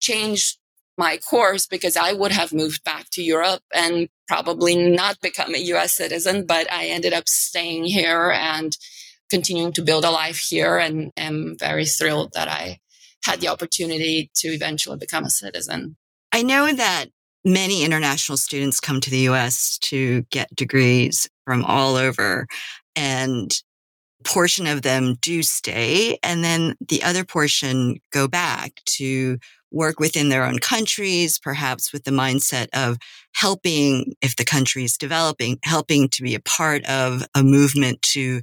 changed 0.00 0.58
my 0.98 1.16
course 1.16 1.66
because 1.66 1.96
I 1.96 2.12
would 2.12 2.32
have 2.32 2.52
moved 2.52 2.84
back 2.84 3.06
to 3.12 3.22
Europe 3.22 3.62
and 3.74 4.08
probably 4.28 4.76
not 4.76 5.20
become 5.20 5.54
a 5.54 5.58
US 5.74 5.94
citizen, 5.94 6.46
but 6.46 6.70
I 6.72 6.86
ended 6.86 7.12
up 7.12 7.28
staying 7.28 7.84
here 7.84 8.30
and 8.30 8.76
continuing 9.30 9.72
to 9.72 9.82
build 9.82 10.04
a 10.04 10.10
life 10.10 10.38
here 10.38 10.76
and 10.76 11.10
am 11.16 11.56
very 11.58 11.86
thrilled 11.86 12.32
that 12.34 12.48
I 12.48 12.78
had 13.24 13.40
the 13.40 13.48
opportunity 13.48 14.30
to 14.36 14.48
eventually 14.48 14.98
become 14.98 15.24
a 15.24 15.30
citizen. 15.30 15.96
I 16.32 16.42
know 16.42 16.72
that 16.72 17.06
many 17.44 17.84
international 17.84 18.38
students 18.38 18.80
come 18.80 19.00
to 19.00 19.10
the 19.10 19.28
US 19.28 19.78
to 19.78 20.22
get 20.30 20.54
degrees 20.54 21.28
from 21.44 21.64
all 21.64 21.96
over 21.96 22.46
and 22.94 23.52
portion 24.24 24.66
of 24.66 24.82
them 24.82 25.16
do 25.20 25.42
stay 25.42 26.16
and 26.22 26.44
then 26.44 26.76
the 26.88 27.02
other 27.02 27.24
portion 27.24 27.96
go 28.12 28.28
back 28.28 28.80
to 28.86 29.38
work 29.72 29.98
within 29.98 30.28
their 30.28 30.44
own 30.44 30.58
countries, 30.58 31.38
perhaps 31.38 31.92
with 31.92 32.04
the 32.04 32.10
mindset 32.10 32.68
of 32.74 32.98
helping 33.34 34.14
if 34.20 34.36
the 34.36 34.44
country 34.44 34.84
is 34.84 34.96
developing, 34.96 35.58
helping 35.64 36.08
to 36.10 36.22
be 36.22 36.34
a 36.34 36.40
part 36.40 36.84
of 36.84 37.24
a 37.34 37.42
movement 37.42 38.00
to 38.02 38.42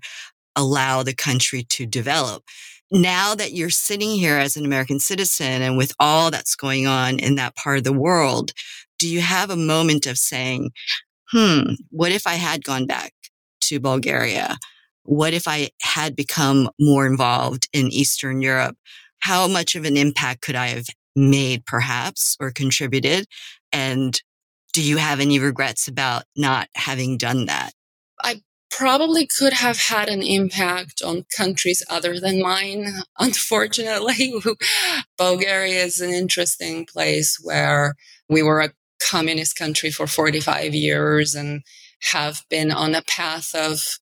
allow 0.56 1.04
the 1.04 1.14
country 1.14 1.64
to 1.64 1.86
develop. 1.86 2.44
Now 2.92 3.36
that 3.36 3.54
you're 3.54 3.70
sitting 3.70 4.12
here 4.12 4.38
as 4.38 4.58
an 4.58 4.66
American 4.66 5.00
citizen 5.00 5.62
and 5.62 5.78
with 5.78 5.94
all 6.00 6.32
that's 6.32 6.56
going 6.56 6.88
on 6.88 7.20
in 7.20 7.36
that 7.36 7.56
part 7.56 7.78
of 7.78 7.84
the 7.84 7.94
world, 7.94 8.52
do 9.00 9.08
you 9.08 9.22
have 9.22 9.50
a 9.50 9.56
moment 9.56 10.06
of 10.06 10.20
saying, 10.20 10.72
hmm, 11.32 11.74
what 11.90 12.12
if 12.12 12.28
I 12.28 12.36
had 12.36 12.64
gone 12.64 12.86
back 12.86 13.14
to 13.62 13.80
Bulgaria? 13.80 14.58
What 15.04 15.34
if 15.34 15.48
I 15.48 15.70
had 15.82 16.16
become 16.16 16.70
more 16.80 17.08
involved 17.08 17.68
in 17.74 17.88
Eastern 17.88 18.42
Europe? 18.42 18.78
How 19.22 19.48
much 19.48 19.76
of 19.76 19.86
an 19.86 19.98
impact 19.98 20.42
could 20.42 20.56
I 20.56 20.68
have 20.68 20.88
made 21.16 21.66
perhaps 21.66 22.38
or 22.40 22.52
contributed? 22.52 23.26
And 23.72 24.22
do 24.74 24.84
you 24.84 24.98
have 24.98 25.20
any 25.20 25.40
regrets 25.40 25.88
about 25.88 26.24
not 26.36 26.68
having 26.76 27.18
done 27.18 27.46
that? 27.48 27.72
I 28.22 28.42
probably 28.70 29.28
could 29.28 29.54
have 29.54 29.80
had 29.80 30.10
an 30.10 30.22
impact 30.22 31.02
on 31.04 31.26
countries 31.36 31.84
other 31.90 32.20
than 32.20 32.42
mine. 32.42 32.88
Unfortunately, 33.20 34.34
Bulgaria 35.18 35.84
is 35.84 36.02
an 36.02 36.12
interesting 36.12 36.86
place 36.86 37.38
where 37.42 37.96
we 38.30 38.44
were 38.44 38.62
a 38.62 38.72
communist 39.10 39.56
country 39.56 39.92
for 39.92 40.08
45 40.08 40.74
years 40.74 41.36
and 41.36 41.62
have 42.12 42.44
been 42.50 42.72
on 42.72 42.96
a 42.96 43.02
path 43.02 43.54
of 43.56 44.00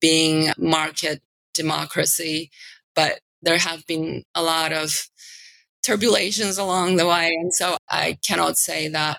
being 0.00 0.52
market 0.58 1.22
democracy. 1.54 2.50
But 2.94 3.20
there 3.42 3.58
have 3.58 3.86
been 3.86 4.24
a 4.34 4.42
lot 4.42 4.72
of 4.72 5.08
turbulations 5.86 6.58
along 6.58 6.96
the 6.96 7.06
way. 7.06 7.28
And 7.40 7.54
so 7.54 7.76
I 7.88 8.18
cannot 8.26 8.58
say 8.58 8.88
that 8.88 9.18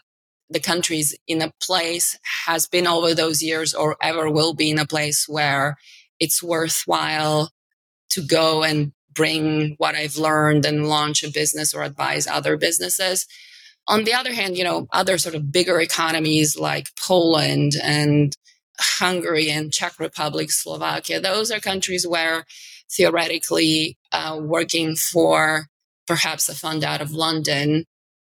the 0.49 0.59
country's 0.59 1.15
in 1.27 1.41
a 1.41 1.51
place 1.61 2.17
has 2.45 2.67
been 2.67 2.85
over 2.85 3.15
those 3.15 3.41
years 3.41 3.73
or 3.73 3.95
ever 4.01 4.29
will 4.29 4.53
be 4.53 4.69
in 4.69 4.79
a 4.79 4.85
place 4.85 5.25
where 5.27 5.77
it's 6.19 6.43
worthwhile 6.43 7.51
to 8.09 8.21
go 8.21 8.63
and 8.63 8.91
bring 9.13 9.75
what 9.77 9.95
I've 9.95 10.17
learned 10.17 10.65
and 10.65 10.87
launch 10.87 11.23
a 11.23 11.31
business 11.31 11.73
or 11.73 11.83
advise 11.83 12.27
other 12.27 12.57
businesses. 12.57 13.25
On 13.87 14.03
the 14.03 14.13
other 14.13 14.33
hand, 14.33 14.57
you 14.57 14.63
know, 14.63 14.87
other 14.91 15.17
sort 15.17 15.35
of 15.35 15.51
bigger 15.51 15.79
economies 15.81 16.57
like 16.57 16.95
Poland 16.95 17.73
and 17.81 18.35
Hungary 18.79 19.49
and 19.49 19.71
Czech 19.71 19.99
Republic, 19.99 20.51
Slovakia, 20.51 21.19
those 21.19 21.51
are 21.51 21.59
countries 21.59 22.07
where 22.07 22.45
theoretically 22.91 23.97
uh, 24.11 24.39
working 24.41 24.95
for 24.95 25.67
perhaps 26.07 26.49
a 26.49 26.55
fund 26.55 26.83
out 26.83 27.01
of 27.01 27.11
London, 27.11 27.85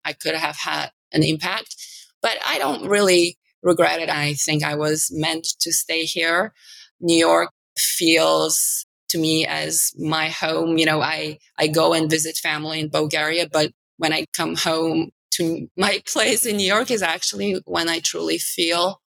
I 0.05 0.13
could 0.13 0.36
have 0.36 0.58
had 0.58 0.91
an 1.12 1.24
impact. 1.24 1.75
But 2.22 2.38
I 2.46 2.60
don't 2.60 2.88
really 2.88 3.38
regret 3.63 4.00
it. 4.00 4.10
I 4.10 4.34
think 4.34 4.63
I 4.63 4.75
was 4.75 5.10
meant 5.12 5.48
to 5.60 5.72
stay 5.72 6.03
here. 6.03 6.53
New 7.00 7.17
York 7.17 7.51
feels 7.77 8.86
to 9.10 9.17
me 9.17 9.46
as 9.46 9.91
my 9.98 10.29
home. 10.29 10.77
You 10.77 10.86
know, 10.86 11.01
I, 11.01 11.39
I 11.58 11.67
go 11.67 11.93
and 11.93 12.10
visit 12.10 12.38
family 12.38 12.79
in 12.79 12.89
Bulgaria, 12.89 13.48
but 13.51 13.72
when 13.98 14.13
I 14.13 14.25
come 14.34 14.55
home 14.55 15.12
to 15.31 15.67
my 15.77 16.01
place 16.07 16.45
in 16.45 16.57
New 16.57 16.67
York 16.67 16.91
is 16.91 17.01
actually 17.01 17.61
when 17.65 17.89
I 17.89 18.00
truly 18.00 18.38
feel 18.38 19.01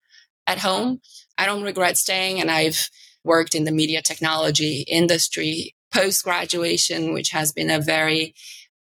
at 0.47 0.59
home. 0.59 1.01
I 1.39 1.47
don't 1.47 1.63
regret 1.63 1.97
staying 1.97 2.41
and 2.41 2.51
I've 2.51 2.89
worked 3.25 3.55
in 3.55 3.65
the 3.65 3.73
media 3.73 4.03
technology 4.03 4.85
industry 4.89 5.75
post 5.93 6.25
graduation, 6.25 7.13
which 7.13 7.31
has 7.31 7.53
been 7.53 7.71
a 7.71 7.81
very 7.81 8.35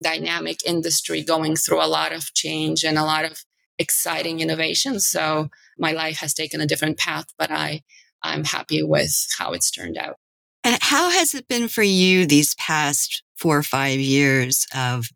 dynamic 0.02 0.64
industry 0.64 1.22
going 1.22 1.56
through 1.56 1.82
a 1.82 1.86
lot 1.86 2.12
of 2.12 2.32
change 2.32 2.84
and 2.84 2.96
a 2.96 3.04
lot 3.04 3.24
of 3.24 3.44
exciting 3.78 4.40
innovations. 4.40 5.06
So 5.06 5.48
my 5.78 5.92
life 5.92 6.18
has 6.18 6.34
taken 6.34 6.60
a 6.60 6.66
different 6.66 6.98
path, 6.98 7.26
but 7.38 7.50
I, 7.50 7.82
I'm 8.22 8.44
happy 8.44 8.82
with 8.82 9.12
how 9.38 9.52
it's 9.52 9.70
turned 9.70 9.98
out. 9.98 10.16
And 10.62 10.78
how 10.80 11.10
has 11.10 11.34
it 11.34 11.48
been 11.48 11.68
for 11.68 11.82
you 11.82 12.26
these 12.26 12.54
past 12.56 13.22
four 13.34 13.56
or 13.56 13.62
five 13.62 13.98
years 13.98 14.66
of 14.74 15.08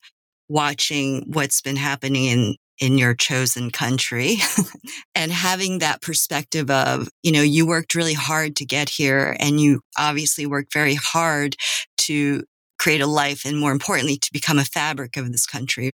watching 0.48 1.24
what's 1.32 1.60
been 1.60 1.76
happening 1.76 2.26
in 2.26 2.56
in 2.80 2.98
your 2.98 3.14
chosen 3.14 3.70
country 3.70 4.36
and 5.14 5.30
having 5.30 5.78
that 5.78 6.02
perspective 6.02 6.70
of, 6.70 7.08
you 7.22 7.30
know, 7.30 7.42
you 7.42 7.66
worked 7.66 7.94
really 7.94 8.14
hard 8.14 8.56
to 8.56 8.64
get 8.64 8.88
here 8.88 9.36
and 9.38 9.60
you 9.60 9.80
obviously 9.96 10.44
worked 10.44 10.72
very 10.72 10.94
hard 10.94 11.54
to 11.96 12.42
create 12.78 13.00
a 13.00 13.06
life 13.06 13.44
and 13.44 13.58
more 13.58 13.72
importantly, 13.72 14.16
to 14.16 14.28
become 14.32 14.58
a 14.58 14.64
fabric 14.64 15.16
of 15.16 15.30
this 15.30 15.46
country 15.46 15.92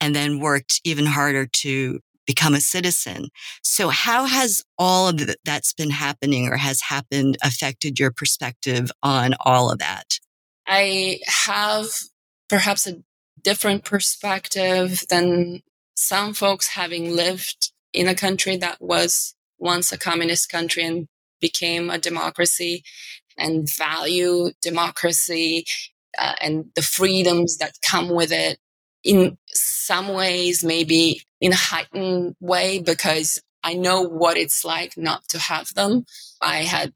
and 0.00 0.14
then 0.14 0.38
worked 0.38 0.80
even 0.84 1.06
harder 1.06 1.46
to 1.46 1.98
become 2.26 2.54
a 2.54 2.60
citizen. 2.60 3.28
So 3.62 3.88
how 3.88 4.26
has 4.26 4.62
all 4.78 5.08
of 5.08 5.20
that's 5.44 5.72
been 5.72 5.90
happening 5.90 6.48
or 6.48 6.56
has 6.56 6.80
happened 6.82 7.36
affected 7.42 7.98
your 7.98 8.12
perspective 8.12 8.90
on 9.02 9.34
all 9.40 9.70
of 9.70 9.78
that? 9.80 10.20
I 10.66 11.18
have 11.26 11.86
perhaps 12.48 12.86
a 12.86 13.02
different 13.44 13.84
perspective 13.84 15.04
than 15.08 15.62
some 15.94 16.34
folks 16.34 16.68
having 16.68 17.14
lived 17.14 17.72
in 17.92 18.08
a 18.08 18.14
country 18.14 18.56
that 18.56 18.80
was 18.80 19.34
once 19.58 19.92
a 19.92 19.98
communist 19.98 20.50
country 20.50 20.84
and 20.84 21.08
became 21.40 21.90
a 21.90 21.98
democracy 21.98 22.82
and 23.38 23.68
value 23.68 24.50
democracy 24.60 25.64
uh, 26.18 26.34
and 26.40 26.66
the 26.74 26.82
freedoms 26.82 27.58
that 27.58 27.72
come 27.82 28.08
with 28.08 28.32
it 28.32 28.58
in 29.04 29.36
some 29.48 30.08
ways 30.08 30.62
maybe 30.64 31.22
in 31.40 31.52
a 31.52 31.56
heightened 31.56 32.34
way 32.40 32.78
because 32.80 33.40
I 33.64 33.74
know 33.74 34.02
what 34.02 34.36
it's 34.36 34.64
like 34.64 34.96
not 34.96 35.28
to 35.28 35.38
have 35.38 35.72
them. 35.74 36.04
I 36.40 36.58
had 36.58 36.92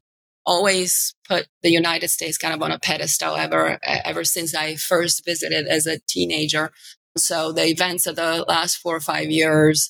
always 0.47 1.13
put 1.27 1.47
the 1.61 1.69
United 1.69 2.07
States 2.07 2.37
kind 2.37 2.53
of 2.53 2.63
on 2.63 2.71
a 2.71 2.79
pedestal 2.79 3.35
ever 3.35 3.77
ever 3.83 4.23
since 4.23 4.55
I 4.55 4.77
first 4.77 5.25
visited 5.25 5.67
as 5.67 5.85
a 5.85 5.99
teenager. 6.07 6.71
So 7.17 7.51
the 7.51 7.65
events 7.65 8.07
of 8.07 8.15
the 8.15 8.45
last 8.47 8.77
four 8.77 8.95
or 8.95 9.01
five 9.01 9.29
years 9.29 9.89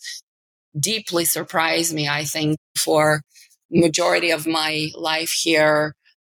deeply 0.78 1.26
surprised 1.26 1.94
me. 1.94 2.10
I 2.10 2.24
think 2.26 2.58
for 2.78 3.22
majority 3.72 4.32
of 4.32 4.48
my 4.48 4.90
life 4.96 5.32
here, 5.32 5.94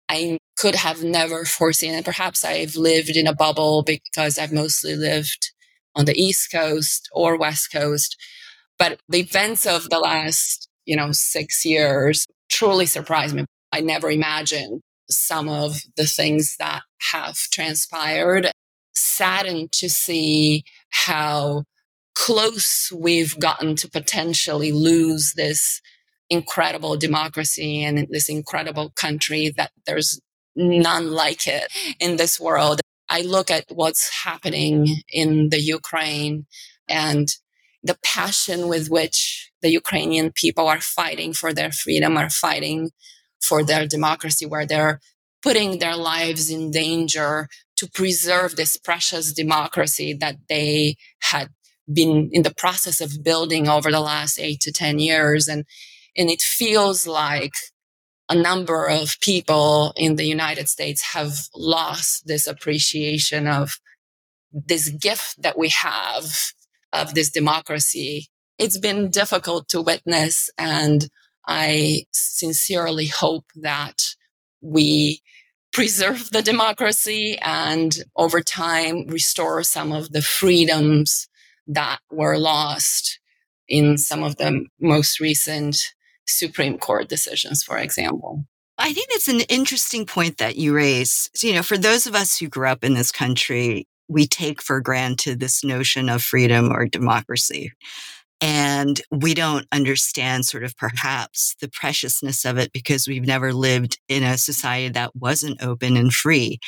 I 0.09 0.39
could 0.59 0.75
have 0.75 1.05
never 1.05 1.45
foreseen 1.45 1.95
it. 1.95 2.05
Perhaps 2.05 2.45
I've 2.45 2.77
lived 2.77 3.17
in 3.17 3.27
a 3.27 3.35
bubble 3.35 3.85
because 3.85 4.39
I've 4.39 4.53
mostly 4.53 4.97
lived 4.97 5.53
on 5.95 6.07
the 6.07 6.21
East 6.21 6.51
Coast 6.51 7.09
or 7.13 7.39
West 7.39 7.71
Coast. 7.73 8.17
But 8.79 9.01
the 9.09 9.21
events 9.21 9.67
of 9.67 9.91
the 9.91 9.99
last, 9.99 10.69
you 10.87 10.97
know, 10.97 11.13
six 11.13 11.65
years 11.65 12.27
truly 12.51 12.87
surprised 12.87 13.35
me. 13.37 13.45
I 13.73 13.81
never 13.81 14.11
imagined 14.11 14.83
some 15.11 15.49
of 15.49 15.81
the 15.97 16.07
things 16.07 16.57
that 16.59 16.83
have 17.13 17.37
transpired. 17.53 18.51
Saddened 18.95 19.73
to 19.73 19.89
see 19.89 20.65
how 20.91 21.65
close 22.15 22.91
we've 22.93 23.39
gotten 23.39 23.77
to 23.77 23.89
potentially 23.89 24.73
lose 24.73 25.35
this 25.35 25.81
incredible 26.31 26.97
democracy 26.97 27.83
and 27.83 28.07
this 28.11 28.29
incredible 28.29 28.91
country 28.91 29.53
that 29.57 29.71
there's 29.87 30.21
none 30.57 31.13
like 31.13 31.47
it 31.47 31.73
in 32.01 32.17
this 32.17 32.41
world. 32.41 32.81
I 33.09 33.23
look 33.23 33.51
at 33.51 33.65
what's 33.71 34.25
happening 34.25 34.87
in 35.11 35.51
the 35.51 35.61
Ukraine 35.61 36.47
and 36.89 37.29
the 37.83 37.97
passion 38.05 38.69
with 38.69 38.89
which 38.89 39.51
the 39.63 39.71
Ukrainian 39.71 40.33
people 40.33 40.67
are 40.69 40.81
fighting 40.81 41.33
for 41.33 41.53
their 41.53 41.73
freedom, 41.73 42.17
are 42.17 42.31
fighting 42.31 42.91
for 43.40 43.64
their 43.64 43.87
democracy, 43.87 44.47
where 44.47 44.67
they're 44.67 45.00
putting 45.43 45.78
their 45.78 45.97
lives 45.97 46.50
in 46.50 46.71
danger 46.71 47.49
to 47.76 47.89
preserve 47.89 48.56
this 48.56 48.76
precious 48.76 49.32
democracy 49.32 50.13
that 50.13 50.36
they 50.49 50.97
had 51.21 51.49
been 51.93 52.28
in 52.32 52.43
the 52.43 52.54
process 52.54 53.00
of 53.00 53.23
building 53.23 53.69
over 53.69 53.91
the 53.91 54.00
last 54.00 54.39
eight 54.39 54.60
to 54.60 54.73
10 54.73 54.99
years. 54.99 55.49
And, 55.49 55.65
and 56.17 56.28
it 56.28 56.43
feels 56.43 57.06
like 57.06 57.52
a 58.28 58.34
number 58.34 58.86
of 58.86 59.19
people 59.21 59.93
in 59.97 60.17
the 60.17 60.26
United 60.26 60.69
States 60.69 61.13
have 61.15 61.49
lost 61.54 62.26
this 62.26 62.47
appreciation 62.47 63.47
of 63.47 63.78
this 64.52 64.91
gift 64.91 65.41
that 65.43 65.58
we 65.58 65.69
have 65.71 66.52
of 66.93 67.15
this 67.15 67.30
democracy. 67.30 68.28
It's 68.58 68.78
been 68.78 69.10
difficult 69.10 69.69
to 69.69 69.80
witness 69.80 70.50
and 70.58 71.08
I 71.49 72.04
sincerely 72.13 73.06
hope 73.06 73.47
that 73.56 74.02
we 74.61 75.23
preserve 75.73 76.30
the 76.30 76.43
democracy 76.43 77.39
and 77.41 77.97
over 78.17 78.41
time 78.43 79.06
restore 79.06 79.63
some 79.63 79.93
of 79.93 80.13
the 80.13 80.23
freedoms 80.23 81.28
that 81.67 82.00
were 82.11 82.39
lost 82.39 83.19
in 83.67 83.97
some 83.97 84.23
of 84.23 84.37
the 84.37 84.65
most 84.80 85.21
recent 85.21 85.76
Supreme 86.26 86.78
Court 86.78 87.08
decisions, 87.08 87.63
for 87.63 87.78
example. 87.78 88.45
I 88.76 88.93
think 88.93 89.08
that's 89.11 89.28
an 89.28 89.41
interesting 89.41 90.06
point 90.06 90.39
that 90.39 90.56
you 90.56 90.75
raise. 90.75 91.30
So, 91.34 91.47
you 91.47 91.54
know, 91.54 91.63
for 91.63 91.78
those 91.78 92.06
of 92.06 92.15
us 92.15 92.39
who 92.39 92.49
grew 92.49 92.69
up 92.69 92.84
in 92.84 92.95
this 92.95 93.11
country, 93.11 93.87
we 94.08 94.26
take 94.26 94.63
for 94.63 94.80
granted 94.80 95.41
this 95.41 95.65
notion 95.65 96.08
of 96.08 96.23
freedom 96.23 96.71
or 96.73 96.87
democracy. 96.87 97.73
And 98.41 99.01
we 99.11 99.35
don't 99.35 99.67
understand 99.73 100.47
sort 100.47 100.63
of 100.63 100.77
perhaps 100.77 101.57
the 101.61 101.69
preciousness 101.69 102.45
of 102.45 102.57
it 102.57 102.73
because 102.73 103.09
we've 103.09 103.27
never 103.27 103.53
lived 103.53 103.99
in 104.09 104.23
a 104.23 104.39
society 104.39 104.91
that 104.91 105.17
wasn't 105.17 105.63
open 105.63 105.97
and 105.97 106.13
free. 106.13 106.59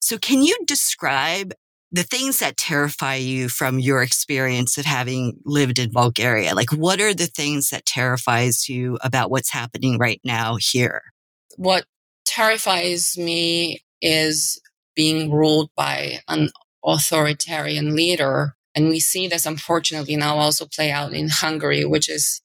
So 0.00 0.16
can 0.16 0.42
you 0.42 0.56
describe 0.66 1.52
the 1.90 2.02
things 2.02 2.38
that 2.38 2.56
terrify 2.56 3.14
you 3.16 3.48
from 3.48 3.78
your 3.78 4.02
experience 4.02 4.78
of 4.78 4.84
having 4.84 5.38
lived 5.44 5.78
in 5.78 5.90
Bulgaria? 5.90 6.54
Like, 6.54 6.72
what 6.72 7.00
are 7.00 7.14
the 7.14 7.26
things 7.26 7.70
that 7.70 7.86
terrifies 7.86 8.68
you 8.68 8.98
about 9.02 9.30
what's 9.30 9.52
happening 9.52 9.98
right 9.98 10.20
now 10.24 10.56
here? 10.58 11.02
What 11.56 11.84
terrifies 12.26 13.16
me 13.18 13.80
is 14.00 14.60
being 14.94 15.30
ruled 15.30 15.70
by 15.76 16.18
an 16.28 16.50
authoritarian 16.84 17.94
leader. 17.94 18.54
And 18.74 18.88
we 18.88 19.00
see 19.00 19.26
this 19.28 19.46
unfortunately 19.46 20.16
now 20.16 20.36
also 20.36 20.66
play 20.66 20.90
out 20.90 21.12
in 21.12 21.28
Hungary, 21.28 21.84
which 21.84 22.08
is 22.08 22.42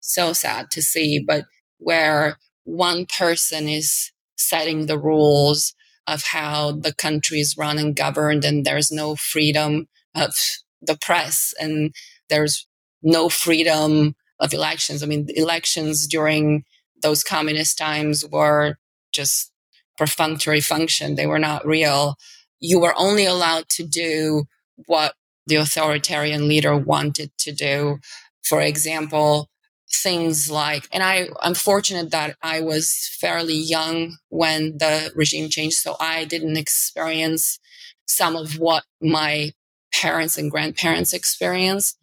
so 0.00 0.32
sad 0.32 0.70
to 0.72 0.82
see, 0.82 1.18
but 1.18 1.44
where 1.78 2.36
one 2.64 3.06
person 3.06 3.68
is 3.68 4.12
setting 4.36 4.86
the 4.86 4.98
rules 4.98 5.74
of 6.06 6.24
how 6.24 6.72
the 6.72 6.92
country 6.92 7.40
is 7.40 7.56
run 7.56 7.78
and 7.78 7.94
governed, 7.94 8.44
and 8.44 8.64
there's 8.64 8.90
no 8.90 9.14
freedom 9.16 9.86
of 10.14 10.34
the 10.82 10.96
press, 10.96 11.54
and 11.60 11.94
there's 12.28 12.66
no 13.02 13.28
freedom 13.28 14.14
of 14.40 14.52
elections. 14.52 15.02
I 15.02 15.06
mean, 15.06 15.28
elections 15.34 16.06
during 16.06 16.64
those 17.02 17.22
communist 17.22 17.78
times 17.78 18.24
were 18.26 18.76
just 19.12 19.52
perfunctory 19.96 20.60
function. 20.60 21.14
They 21.14 21.26
were 21.26 21.38
not 21.38 21.66
real. 21.66 22.16
You 22.58 22.80
were 22.80 22.94
only 22.96 23.26
allowed 23.26 23.68
to 23.70 23.86
do 23.86 24.44
what 24.86 25.14
the 25.46 25.56
authoritarian 25.56 26.48
leader 26.48 26.76
wanted 26.76 27.30
to 27.38 27.52
do. 27.52 27.98
For 28.42 28.60
example, 28.60 29.48
things 29.92 30.50
like, 30.50 30.88
and 30.92 31.02
I, 31.02 31.28
I'm 31.40 31.54
fortunate 31.54 32.10
that 32.10 32.36
I 32.42 32.60
was 32.60 33.10
fairly 33.20 33.56
young 33.56 34.16
when 34.28 34.78
the 34.78 35.12
regime 35.14 35.48
changed. 35.48 35.78
So 35.78 35.96
I 35.98 36.24
didn't 36.24 36.56
experience 36.56 37.58
some 38.06 38.36
of 38.36 38.58
what 38.58 38.84
my 39.00 39.52
parents 39.92 40.38
and 40.38 40.50
grandparents 40.50 41.12
experienced. 41.12 41.98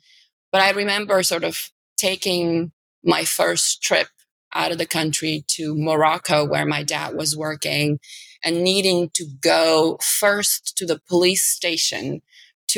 But 0.52 0.62
I 0.62 0.72
remember 0.72 1.22
sort 1.24 1.44
of 1.44 1.72
taking 1.98 2.72
my 3.04 3.24
first 3.24 3.82
trip 3.82 4.08
out 4.54 4.72
of 4.72 4.78
the 4.78 4.86
country 4.86 5.44
to 5.48 5.76
Morocco, 5.76 6.46
where 6.46 6.66
my 6.66 6.84
dad 6.84 7.16
was 7.16 7.36
working, 7.36 8.00
and 8.44 8.64
needing 8.64 9.10
to 9.14 9.26
go 9.42 9.98
first 10.02 10.78
to 10.78 10.86
the 10.86 11.00
police 11.08 11.44
station 11.44 12.22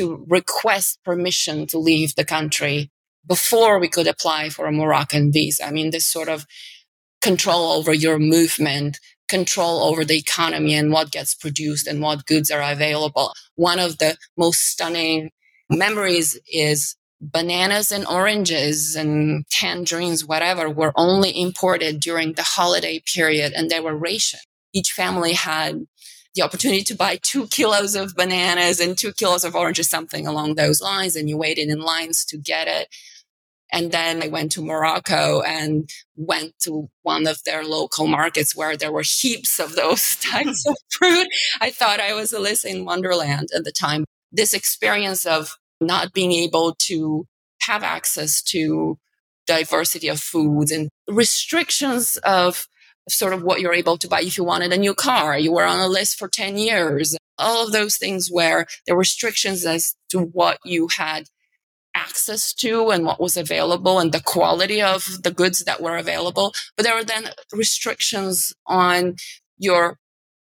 to 0.00 0.24
request 0.28 0.98
permission 1.04 1.66
to 1.66 1.78
leave 1.78 2.14
the 2.14 2.24
country 2.24 2.90
before 3.26 3.78
we 3.78 3.86
could 3.86 4.06
apply 4.06 4.48
for 4.48 4.66
a 4.66 4.72
Moroccan 4.72 5.30
visa. 5.30 5.66
I 5.66 5.70
mean, 5.70 5.90
this 5.90 6.06
sort 6.06 6.30
of 6.30 6.46
control 7.20 7.72
over 7.72 7.92
your 7.92 8.18
movement, 8.18 8.98
control 9.28 9.82
over 9.84 10.02
the 10.02 10.16
economy 10.16 10.74
and 10.74 10.90
what 10.90 11.10
gets 11.10 11.34
produced 11.34 11.86
and 11.86 12.00
what 12.00 12.24
goods 12.24 12.50
are 12.50 12.62
available. 12.62 13.34
One 13.56 13.78
of 13.78 13.98
the 13.98 14.16
most 14.38 14.60
stunning 14.60 15.30
memories 15.68 16.40
is 16.50 16.96
bananas 17.20 17.92
and 17.92 18.06
oranges 18.06 18.96
and 18.96 19.46
tangerines, 19.50 20.24
whatever, 20.24 20.70
were 20.70 20.94
only 20.96 21.38
imported 21.38 22.00
during 22.00 22.32
the 22.32 22.42
holiday 22.42 23.02
period 23.14 23.52
and 23.54 23.68
they 23.68 23.80
were 23.80 23.94
rationed. 23.94 24.40
Each 24.72 24.92
family 24.92 25.34
had 25.34 25.84
the 26.34 26.42
opportunity 26.42 26.82
to 26.84 26.94
buy 26.94 27.18
two 27.22 27.46
kilos 27.48 27.94
of 27.94 28.14
bananas 28.14 28.80
and 28.80 28.96
two 28.96 29.12
kilos 29.12 29.44
of 29.44 29.56
oranges, 29.56 29.88
something 29.88 30.26
along 30.26 30.54
those 30.54 30.80
lines. 30.80 31.16
And 31.16 31.28
you 31.28 31.36
waited 31.36 31.68
in 31.68 31.80
lines 31.80 32.24
to 32.26 32.38
get 32.38 32.68
it. 32.68 32.88
And 33.72 33.92
then 33.92 34.22
I 34.22 34.28
went 34.28 34.52
to 34.52 34.64
Morocco 34.64 35.42
and 35.42 35.88
went 36.16 36.58
to 36.60 36.88
one 37.02 37.26
of 37.26 37.42
their 37.44 37.64
local 37.64 38.06
markets 38.06 38.56
where 38.56 38.76
there 38.76 38.92
were 38.92 39.04
heaps 39.04 39.60
of 39.60 39.76
those 39.76 40.16
types 40.20 40.66
of 40.66 40.76
fruit. 40.90 41.28
I 41.60 41.70
thought 41.70 42.00
I 42.00 42.14
was 42.14 42.32
Alice 42.32 42.64
in 42.64 42.84
Wonderland 42.84 43.48
at 43.54 43.64
the 43.64 43.72
time. 43.72 44.04
This 44.32 44.54
experience 44.54 45.24
of 45.24 45.56
not 45.80 46.12
being 46.12 46.32
able 46.32 46.74
to 46.82 47.26
have 47.62 47.82
access 47.82 48.42
to 48.42 48.98
diversity 49.46 50.08
of 50.08 50.20
foods 50.20 50.70
and 50.70 50.88
restrictions 51.08 52.16
of 52.18 52.66
sort 53.08 53.32
of 53.32 53.42
what 53.42 53.60
you're 53.60 53.74
able 53.74 53.96
to 53.98 54.08
buy 54.08 54.20
if 54.20 54.36
you 54.36 54.44
wanted 54.44 54.72
a 54.72 54.76
new 54.76 54.94
car. 54.94 55.38
You 55.38 55.52
were 55.52 55.64
on 55.64 55.80
a 55.80 55.88
list 55.88 56.18
for 56.18 56.28
10 56.28 56.56
years. 56.56 57.16
All 57.38 57.64
of 57.64 57.72
those 57.72 57.96
things 57.96 58.28
where 58.30 58.66
there 58.86 58.94
were 58.94 59.00
restrictions 59.00 59.64
as 59.64 59.94
to 60.10 60.20
what 60.20 60.58
you 60.64 60.88
had 60.88 61.28
access 61.94 62.52
to 62.54 62.90
and 62.90 63.04
what 63.04 63.20
was 63.20 63.36
available 63.36 63.98
and 63.98 64.12
the 64.12 64.20
quality 64.20 64.80
of 64.80 65.22
the 65.22 65.30
goods 65.30 65.64
that 65.64 65.82
were 65.82 65.96
available. 65.96 66.52
But 66.76 66.84
there 66.84 66.94
were 66.94 67.04
then 67.04 67.30
restrictions 67.52 68.52
on 68.66 69.16
your 69.58 69.98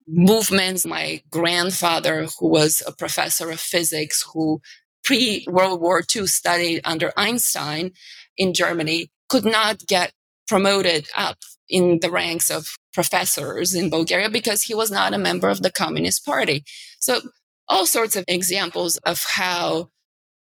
movements. 0.07 0.87
My 0.87 1.23
grandfather, 1.31 2.27
who 2.38 2.49
was 2.49 2.83
a 2.87 2.93
professor 2.93 3.51
of 3.51 3.61
physics, 3.61 4.25
who 4.33 4.61
pre 5.03 5.47
World 5.49 5.81
War 5.81 6.03
II 6.14 6.27
studied 6.27 6.81
under 6.85 7.12
Einstein 7.17 7.93
in 8.37 8.55
Germany, 8.55 9.11
could 9.29 9.45
not 9.45 9.87
get 9.87 10.12
promoted 10.47 11.09
up 11.17 11.38
in 11.68 12.00
the 12.00 12.11
ranks 12.11 12.50
of 12.50 12.77
professors 12.92 13.74
in 13.74 13.90
Bulgaria 13.90 14.31
because 14.31 14.62
he 14.62 14.74
was 14.74 14.90
not 14.90 15.14
a 15.14 15.18
member 15.18 15.48
of 15.48 15.62
the 15.62 15.72
Communist 15.72 16.24
Party. 16.24 16.64
So 17.00 17.20
all 17.68 17.87
sorts 17.87 18.16
of 18.16 18.24
examples 18.29 18.98
of 18.98 19.24
how 19.24 19.88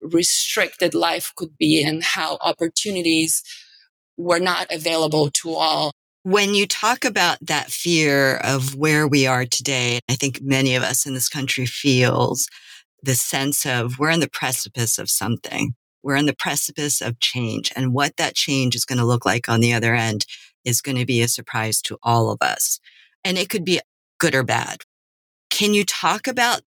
restricted 0.01 0.93
life 0.95 1.31
could 1.35 1.57
be 1.57 1.83
and 1.83 2.03
how 2.03 2.37
opportunities 2.41 3.43
were 4.17 4.39
not 4.39 4.67
available 4.71 5.29
to 5.29 5.53
all. 5.53 5.91
When 6.23 6.53
you 6.53 6.67
talk 6.67 7.05
about 7.05 7.37
that 7.41 7.71
fear 7.71 8.37
of 8.37 8.75
where 8.75 9.07
we 9.07 9.25
are 9.25 9.45
today, 9.45 9.99
I 10.09 10.15
think 10.15 10.39
many 10.41 10.75
of 10.75 10.83
us 10.83 11.05
in 11.05 11.13
this 11.13 11.29
country 11.29 11.65
feels 11.65 12.47
the 13.01 13.15
sense 13.15 13.65
of 13.65 13.97
we're 13.97 14.11
on 14.11 14.19
the 14.19 14.29
precipice 14.29 14.99
of 14.99 15.09
something. 15.09 15.73
We're 16.03 16.17
on 16.17 16.25
the 16.25 16.35
precipice 16.35 17.01
of 17.01 17.19
change 17.19 17.71
and 17.75 17.93
what 17.93 18.17
that 18.17 18.35
change 18.35 18.75
is 18.75 18.85
going 18.85 18.99
to 18.99 19.05
look 19.05 19.25
like 19.25 19.49
on 19.49 19.61
the 19.61 19.73
other 19.73 19.95
end 19.95 20.25
is 20.65 20.81
going 20.81 20.97
to 20.97 21.05
be 21.05 21.21
a 21.21 21.27
surprise 21.27 21.81
to 21.83 21.97
all 22.03 22.31
of 22.31 22.37
us. 22.41 22.79
And 23.23 23.37
it 23.37 23.49
could 23.49 23.65
be 23.65 23.79
good 24.19 24.35
or 24.35 24.43
bad. 24.43 24.81
Can 25.49 25.73
you 25.73 25.83
talk 25.83 26.27
about 26.27 26.61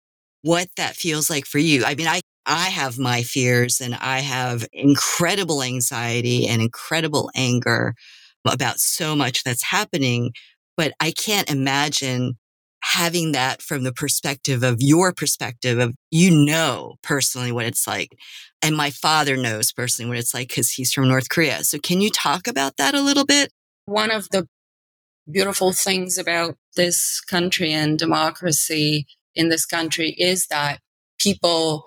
what 0.43 0.69
that 0.77 0.97
feels 0.97 1.31
like 1.31 1.47
for 1.47 1.59
you? 1.59 1.85
I 1.85 1.95
mean, 1.95 2.07
I, 2.07 2.21
I 2.47 2.69
have 2.71 2.99
my 2.99 3.23
fears 3.23 3.81
and 3.81 3.95
I 3.95 4.21
have 4.21 4.67
incredible 4.73 5.63
anxiety 5.63 6.47
and 6.49 6.63
incredible 6.63 7.31
anger 7.35 7.95
about 8.47 8.81
so 8.81 9.15
much 9.15 9.45
that's 9.45 9.65
happening, 9.65 10.33
but 10.77 10.93
I 11.01 11.11
can't 11.11 11.51
imagine 11.51 12.39
having 12.83 13.33
that 13.33 13.61
from 13.63 13.83
the 13.83 13.93
perspective 13.93 14.63
of 14.63 14.77
your 14.81 15.13
perspective 15.13 15.79
of 15.79 15.95
you 16.11 16.31
know 16.31 16.95
personally 17.03 17.53
what 17.53 17.67
it's 17.67 17.87
like 17.87 18.17
and 18.63 18.77
my 18.77 18.91
father 18.91 19.37
knows 19.37 19.73
personally 19.73 20.09
what 20.09 20.19
it's 20.19 20.33
like 20.33 20.49
because 20.49 20.71
he's 20.71 20.93
from 20.93 21.07
north 21.07 21.29
korea 21.29 21.63
so 21.63 21.79
can 21.79 22.01
you 22.01 22.09
talk 22.09 22.47
about 22.47 22.79
that 22.79 22.95
a 22.95 23.03
little 23.03 23.27
bit 23.27 23.53
one 23.91 24.13
of 24.13 24.29
the 24.31 24.47
beautiful 25.31 25.73
things 25.73 26.17
about 26.17 26.55
this 26.77 27.21
country 27.21 27.73
and 27.73 27.99
democracy 27.99 29.05
in 29.35 29.49
this 29.49 29.67
country 29.67 30.11
is 30.17 30.47
that 30.47 30.79
people 31.19 31.85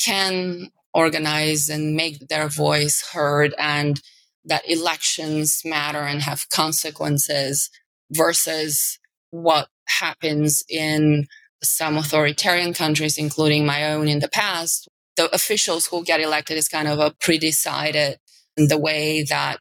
can 0.00 0.70
organize 0.94 1.68
and 1.68 1.94
make 1.94 2.28
their 2.28 2.48
voice 2.48 3.06
heard 3.12 3.54
and 3.58 4.00
that 4.46 4.66
elections 4.66 5.60
matter 5.62 6.00
and 6.00 6.22
have 6.22 6.48
consequences 6.48 7.68
versus 8.10 8.98
what 9.30 9.68
happens 10.00 10.64
in 10.70 11.26
some 11.62 11.98
authoritarian 11.98 12.72
countries, 12.72 13.18
including 13.18 13.66
my 13.66 13.92
own 13.92 14.08
in 14.08 14.20
the 14.20 14.28
past. 14.28 14.88
The 15.16 15.32
officials 15.34 15.86
who 15.86 16.02
get 16.02 16.20
elected 16.20 16.56
is 16.56 16.68
kind 16.68 16.88
of 16.88 16.98
a 16.98 17.14
pre-decided 17.20 18.18
the 18.56 18.78
way 18.78 19.22
that 19.24 19.58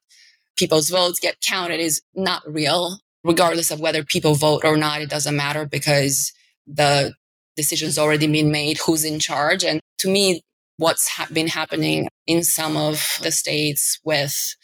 people's 0.56 0.90
votes 0.90 1.20
get 1.20 1.42
counted 1.42 1.80
is 1.80 2.02
not 2.14 2.42
real. 2.46 3.00
Regardless 3.24 3.72
of 3.72 3.80
whether 3.80 4.04
people 4.04 4.36
vote 4.36 4.62
or 4.64 4.78
not, 4.78 5.02
it 5.02 5.10
doesn't 5.10 5.36
matter 5.36 5.66
because 5.66 6.32
the 6.68 7.14
decision's 7.56 7.98
already 7.98 8.28
been 8.28 8.52
made 8.52 8.78
who's 8.78 9.04
in 9.04 9.20
charge. 9.20 9.64
And 9.64 9.80
to 10.00 10.10
me, 10.10 10.42
what's 10.78 11.08
ha- 11.08 11.28
been 11.32 11.48
happening 11.48 12.08
in 12.28 12.44
some 12.44 12.78
of 12.78 13.20
the 13.22 13.32
states 13.32 14.00
with 14.04 14.56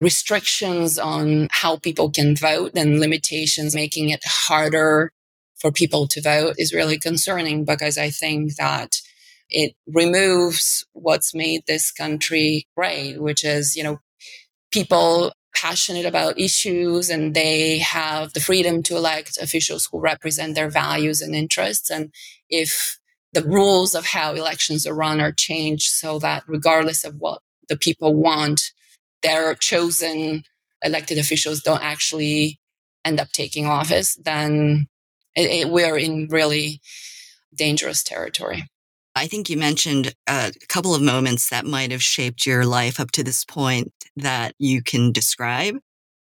restrictions 0.00 0.98
on 0.98 1.48
how 1.50 1.76
people 1.78 2.10
can 2.10 2.36
vote 2.36 2.72
and 2.76 3.00
limitations 3.00 3.74
making 3.74 4.10
it 4.10 4.20
harder 4.24 5.10
for 5.58 5.72
people 5.72 6.06
to 6.08 6.20
vote 6.20 6.54
is 6.58 6.74
really 6.74 6.98
concerning 6.98 7.64
because 7.64 7.96
I 7.96 8.10
think 8.10 8.56
that 8.56 9.00
it 9.48 9.74
removes 9.86 10.84
what's 10.92 11.34
made 11.34 11.62
this 11.66 11.90
country 11.90 12.66
great, 12.76 13.20
which 13.20 13.44
is, 13.44 13.76
you 13.76 13.82
know, 13.82 14.00
people 14.74 15.32
passionate 15.54 16.04
about 16.04 16.38
issues 16.38 17.08
and 17.08 17.32
they 17.32 17.78
have 17.78 18.32
the 18.32 18.40
freedom 18.40 18.82
to 18.82 18.96
elect 18.96 19.38
officials 19.40 19.88
who 19.90 20.00
represent 20.00 20.56
their 20.56 20.68
values 20.68 21.22
and 21.22 21.32
interests. 21.32 21.90
And 21.90 22.12
if 22.50 22.98
the 23.32 23.44
rules 23.44 23.94
of 23.94 24.06
how 24.06 24.34
elections 24.34 24.84
are 24.84 24.94
run 24.94 25.20
are 25.20 25.30
changed 25.30 25.92
so 25.92 26.18
that 26.18 26.42
regardless 26.48 27.04
of 27.04 27.14
what 27.18 27.40
the 27.68 27.76
people 27.76 28.16
want, 28.16 28.72
their 29.22 29.54
chosen 29.54 30.42
elected 30.82 31.18
officials 31.18 31.60
don't 31.60 31.84
actually 31.84 32.58
end 33.04 33.20
up 33.20 33.28
taking 33.30 33.66
office, 33.66 34.16
then 34.16 34.88
it, 35.36 35.50
it, 35.50 35.68
we're 35.70 35.96
in 35.96 36.26
really 36.28 36.80
dangerous 37.54 38.02
territory. 38.02 38.64
I 39.16 39.26
think 39.26 39.48
you 39.48 39.56
mentioned 39.56 40.14
uh, 40.26 40.50
a 40.60 40.66
couple 40.66 40.94
of 40.94 41.02
moments 41.02 41.48
that 41.50 41.64
might 41.64 41.92
have 41.92 42.02
shaped 42.02 42.46
your 42.46 42.64
life 42.66 42.98
up 42.98 43.12
to 43.12 43.22
this 43.22 43.44
point 43.44 43.92
that 44.16 44.54
you 44.58 44.82
can 44.82 45.12
describe. 45.12 45.76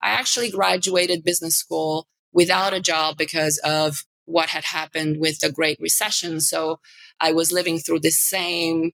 I 0.04 0.12
actually 0.12 0.52
graduated 0.52 1.24
business 1.24 1.56
school 1.56 2.06
without 2.32 2.74
a 2.74 2.80
job 2.80 3.18
because 3.18 3.58
of 3.60 4.04
what 4.26 4.50
had 4.50 4.66
happened 4.66 5.20
with 5.20 5.40
the 5.40 5.52
Great 5.52 5.80
Recession. 5.80 6.42
So 6.42 6.80
I 7.20 7.32
was 7.32 7.52
living 7.52 7.80
through 7.80 8.02
the 8.02 8.12
same 8.12 8.92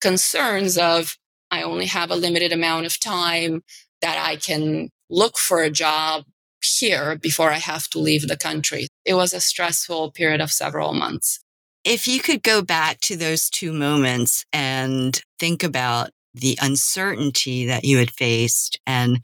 concerns 0.00 0.78
of 0.78 1.16
I 1.50 1.62
only 1.62 1.86
have 1.86 2.10
a 2.10 2.16
limited 2.16 2.52
amount 2.52 2.86
of 2.86 2.98
time 2.98 3.62
that 4.00 4.18
I 4.18 4.36
can 4.36 4.88
look 5.10 5.36
for 5.36 5.62
a 5.62 5.70
job 5.70 6.24
here 6.62 7.16
before 7.16 7.50
I 7.50 7.58
have 7.58 7.88
to 7.90 7.98
leave 7.98 8.26
the 8.26 8.36
country. 8.36 8.88
It 9.04 9.14
was 9.14 9.34
a 9.34 9.40
stressful 9.40 10.12
period 10.12 10.40
of 10.40 10.50
several 10.50 10.94
months. 10.94 11.43
If 11.84 12.08
you 12.08 12.20
could 12.20 12.42
go 12.42 12.62
back 12.62 13.00
to 13.00 13.16
those 13.16 13.50
two 13.50 13.72
moments 13.72 14.44
and 14.52 15.20
think 15.38 15.62
about 15.62 16.10
the 16.32 16.58
uncertainty 16.60 17.66
that 17.66 17.84
you 17.84 17.98
had 17.98 18.10
faced 18.10 18.78
and 18.86 19.20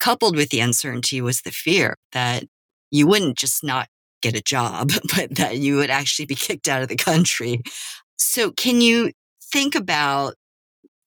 coupled 0.00 0.36
with 0.36 0.50
the 0.50 0.60
uncertainty 0.60 1.20
was 1.20 1.42
the 1.42 1.50
fear 1.52 1.96
that 2.12 2.44
you 2.90 3.06
wouldn't 3.06 3.38
just 3.38 3.64
not 3.64 3.88
get 4.22 4.36
a 4.36 4.42
job, 4.42 4.90
but 5.16 5.36
that 5.36 5.58
you 5.58 5.76
would 5.76 5.90
actually 5.90 6.26
be 6.26 6.34
kicked 6.34 6.68
out 6.68 6.82
of 6.82 6.88
the 6.88 6.96
country. 6.96 7.62
So 8.18 8.50
can 8.52 8.80
you 8.80 9.12
think 9.42 9.74
about 9.74 10.34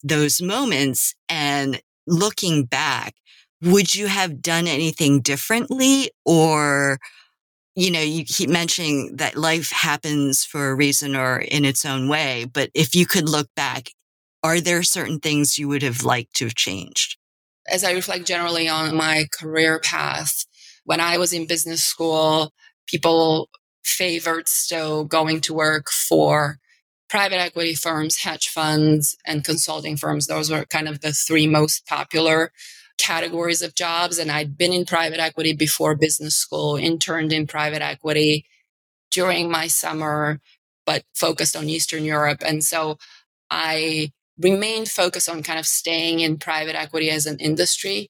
those 0.03 0.41
moments 0.41 1.13
and 1.29 1.81
looking 2.07 2.65
back, 2.65 3.15
would 3.61 3.95
you 3.95 4.07
have 4.07 4.41
done 4.41 4.67
anything 4.67 5.21
differently 5.21 6.11
or 6.25 6.99
you 7.75 7.91
know, 7.91 8.01
you 8.01 8.25
keep 8.25 8.49
mentioning 8.49 9.15
that 9.17 9.37
life 9.37 9.71
happens 9.71 10.43
for 10.43 10.69
a 10.69 10.75
reason 10.75 11.15
or 11.15 11.39
in 11.39 11.63
its 11.65 11.85
own 11.85 12.09
way. 12.09 12.45
But 12.51 12.69
if 12.73 12.95
you 12.95 13.05
could 13.05 13.29
look 13.29 13.47
back, 13.55 13.91
are 14.43 14.59
there 14.59 14.83
certain 14.83 15.19
things 15.19 15.57
you 15.57 15.67
would 15.67 15.83
have 15.83 16.03
liked 16.03 16.35
to 16.35 16.45
have 16.45 16.55
changed? 16.55 17.17
As 17.67 17.83
I 17.83 17.91
reflect 17.91 18.25
generally 18.25 18.67
on 18.67 18.95
my 18.95 19.25
career 19.31 19.79
path, 19.79 20.45
when 20.83 20.99
I 20.99 21.17
was 21.17 21.31
in 21.31 21.47
business 21.47 21.83
school, 21.83 22.51
people 22.87 23.49
favored 23.83 24.47
still 24.47 25.05
going 25.05 25.41
to 25.41 25.53
work 25.53 25.89
for 25.89 26.57
private 27.09 27.39
equity 27.39 27.75
firms, 27.75 28.17
hedge 28.17 28.49
funds, 28.49 29.15
and 29.25 29.43
consulting 29.43 29.97
firms. 29.97 30.27
Those 30.27 30.49
were 30.49 30.65
kind 30.65 30.87
of 30.87 31.01
the 31.01 31.11
three 31.11 31.47
most 31.47 31.85
popular 31.85 32.51
categories 33.01 33.61
of 33.61 33.75
jobs. 33.75 34.17
And 34.17 34.31
I'd 34.31 34.57
been 34.57 34.73
in 34.73 34.85
private 34.85 35.19
equity 35.19 35.53
before 35.53 35.95
business 35.95 36.35
school, 36.35 36.75
interned 36.75 37.33
in 37.33 37.47
private 37.47 37.81
equity 37.81 38.45
during 39.11 39.49
my 39.49 39.67
summer, 39.67 40.39
but 40.85 41.03
focused 41.15 41.55
on 41.55 41.69
Eastern 41.69 42.05
Europe. 42.05 42.43
And 42.45 42.63
so 42.63 42.97
I 43.49 44.11
remained 44.37 44.89
focused 44.89 45.29
on 45.29 45.43
kind 45.43 45.59
of 45.59 45.65
staying 45.65 46.19
in 46.19 46.37
private 46.37 46.75
equity 46.75 47.09
as 47.09 47.25
an 47.25 47.37
industry. 47.39 48.09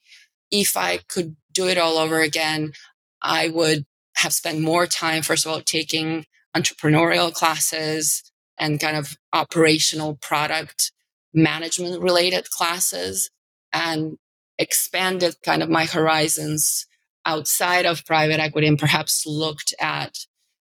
If 0.51 0.77
I 0.77 0.97
could 0.97 1.36
do 1.51 1.67
it 1.67 1.77
all 1.77 1.97
over 1.97 2.19
again, 2.19 2.73
I 3.21 3.49
would 3.49 3.86
have 4.17 4.34
spent 4.34 4.60
more 4.60 4.86
time, 4.88 5.23
first 5.23 5.45
of 5.45 5.51
all, 5.51 5.62
taking 5.62 6.25
entrepreneurial 6.56 7.34
classes 7.34 8.23
and 8.58 8.80
kind 8.80 8.97
of 8.97 9.17
operational 9.34 10.17
product 10.21 10.91
management 11.34 12.01
related 12.01 12.49
classes 12.49 13.30
and 13.73 14.17
expanded 14.62 15.36
kind 15.43 15.63
of 15.63 15.69
my 15.69 15.86
horizons 15.86 16.86
outside 17.26 17.86
of 17.86 18.06
private 18.06 18.39
equity 18.39 18.67
and 18.67 18.80
perhaps 18.80 19.26
looked 19.26 19.74
at 19.80 20.17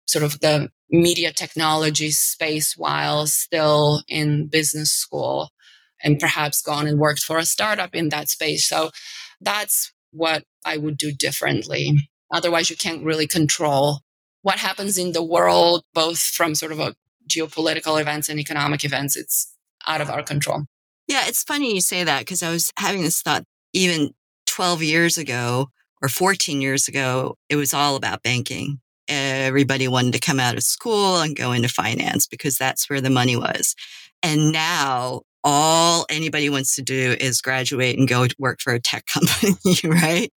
sort 0.06 0.24
of 0.24 0.40
the 0.40 0.70
media 0.90 1.32
technology 1.32 2.10
space 2.10 2.76
while 2.76 3.26
still 3.26 4.02
in 4.08 4.46
business 4.46 4.92
school 4.92 5.50
and 6.02 6.20
perhaps 6.20 6.62
gone 6.62 6.86
and 6.86 6.98
worked 6.98 7.22
for 7.22 7.38
a 7.38 7.44
startup 7.44 7.94
in 7.94 8.10
that 8.10 8.28
space. 8.28 8.68
So 8.68 8.90
that's 9.40 9.92
what 10.12 10.44
I 10.64 10.76
would 10.76 10.96
do 10.96 11.10
differently. 11.10 12.08
Otherwise, 12.32 12.70
you 12.70 12.76
can't 12.76 13.04
really 13.04 13.26
control 13.26 14.00
what 14.42 14.58
happens 14.58 14.98
in 14.98 15.12
the 15.12 15.24
world, 15.24 15.82
both 15.92 16.20
from 16.20 16.54
sort 16.54 16.72
of 16.72 16.78
a 16.78 16.94
geopolitical 17.28 18.00
events 18.00 18.28
and 18.28 18.38
economic 18.38 18.84
events. 18.84 19.16
It's 19.16 19.52
out 19.86 20.00
of 20.00 20.10
our 20.10 20.22
control. 20.22 20.64
Yeah, 21.08 21.24
it's 21.26 21.42
funny 21.42 21.74
you 21.74 21.80
say 21.80 22.04
that 22.04 22.20
because 22.20 22.42
I 22.42 22.50
was 22.50 22.72
having 22.78 23.02
this 23.02 23.22
thought 23.22 23.44
even 23.76 24.10
12 24.46 24.82
years 24.82 25.18
ago 25.18 25.68
or 26.02 26.08
14 26.08 26.60
years 26.60 26.88
ago, 26.88 27.36
it 27.48 27.56
was 27.56 27.74
all 27.74 27.96
about 27.96 28.22
banking. 28.22 28.80
Everybody 29.08 29.86
wanted 29.86 30.14
to 30.14 30.18
come 30.18 30.40
out 30.40 30.56
of 30.56 30.62
school 30.62 31.20
and 31.20 31.36
go 31.36 31.52
into 31.52 31.68
finance 31.68 32.26
because 32.26 32.56
that's 32.56 32.90
where 32.90 33.00
the 33.00 33.10
money 33.10 33.36
was. 33.36 33.74
And 34.22 34.50
now 34.50 35.22
all 35.44 36.06
anybody 36.10 36.50
wants 36.50 36.74
to 36.74 36.82
do 36.82 37.16
is 37.20 37.40
graduate 37.40 37.96
and 37.96 38.08
go 38.08 38.26
work 38.38 38.60
for 38.60 38.72
a 38.72 38.80
tech 38.80 39.04
company, 39.12 39.54
right? 39.84 40.32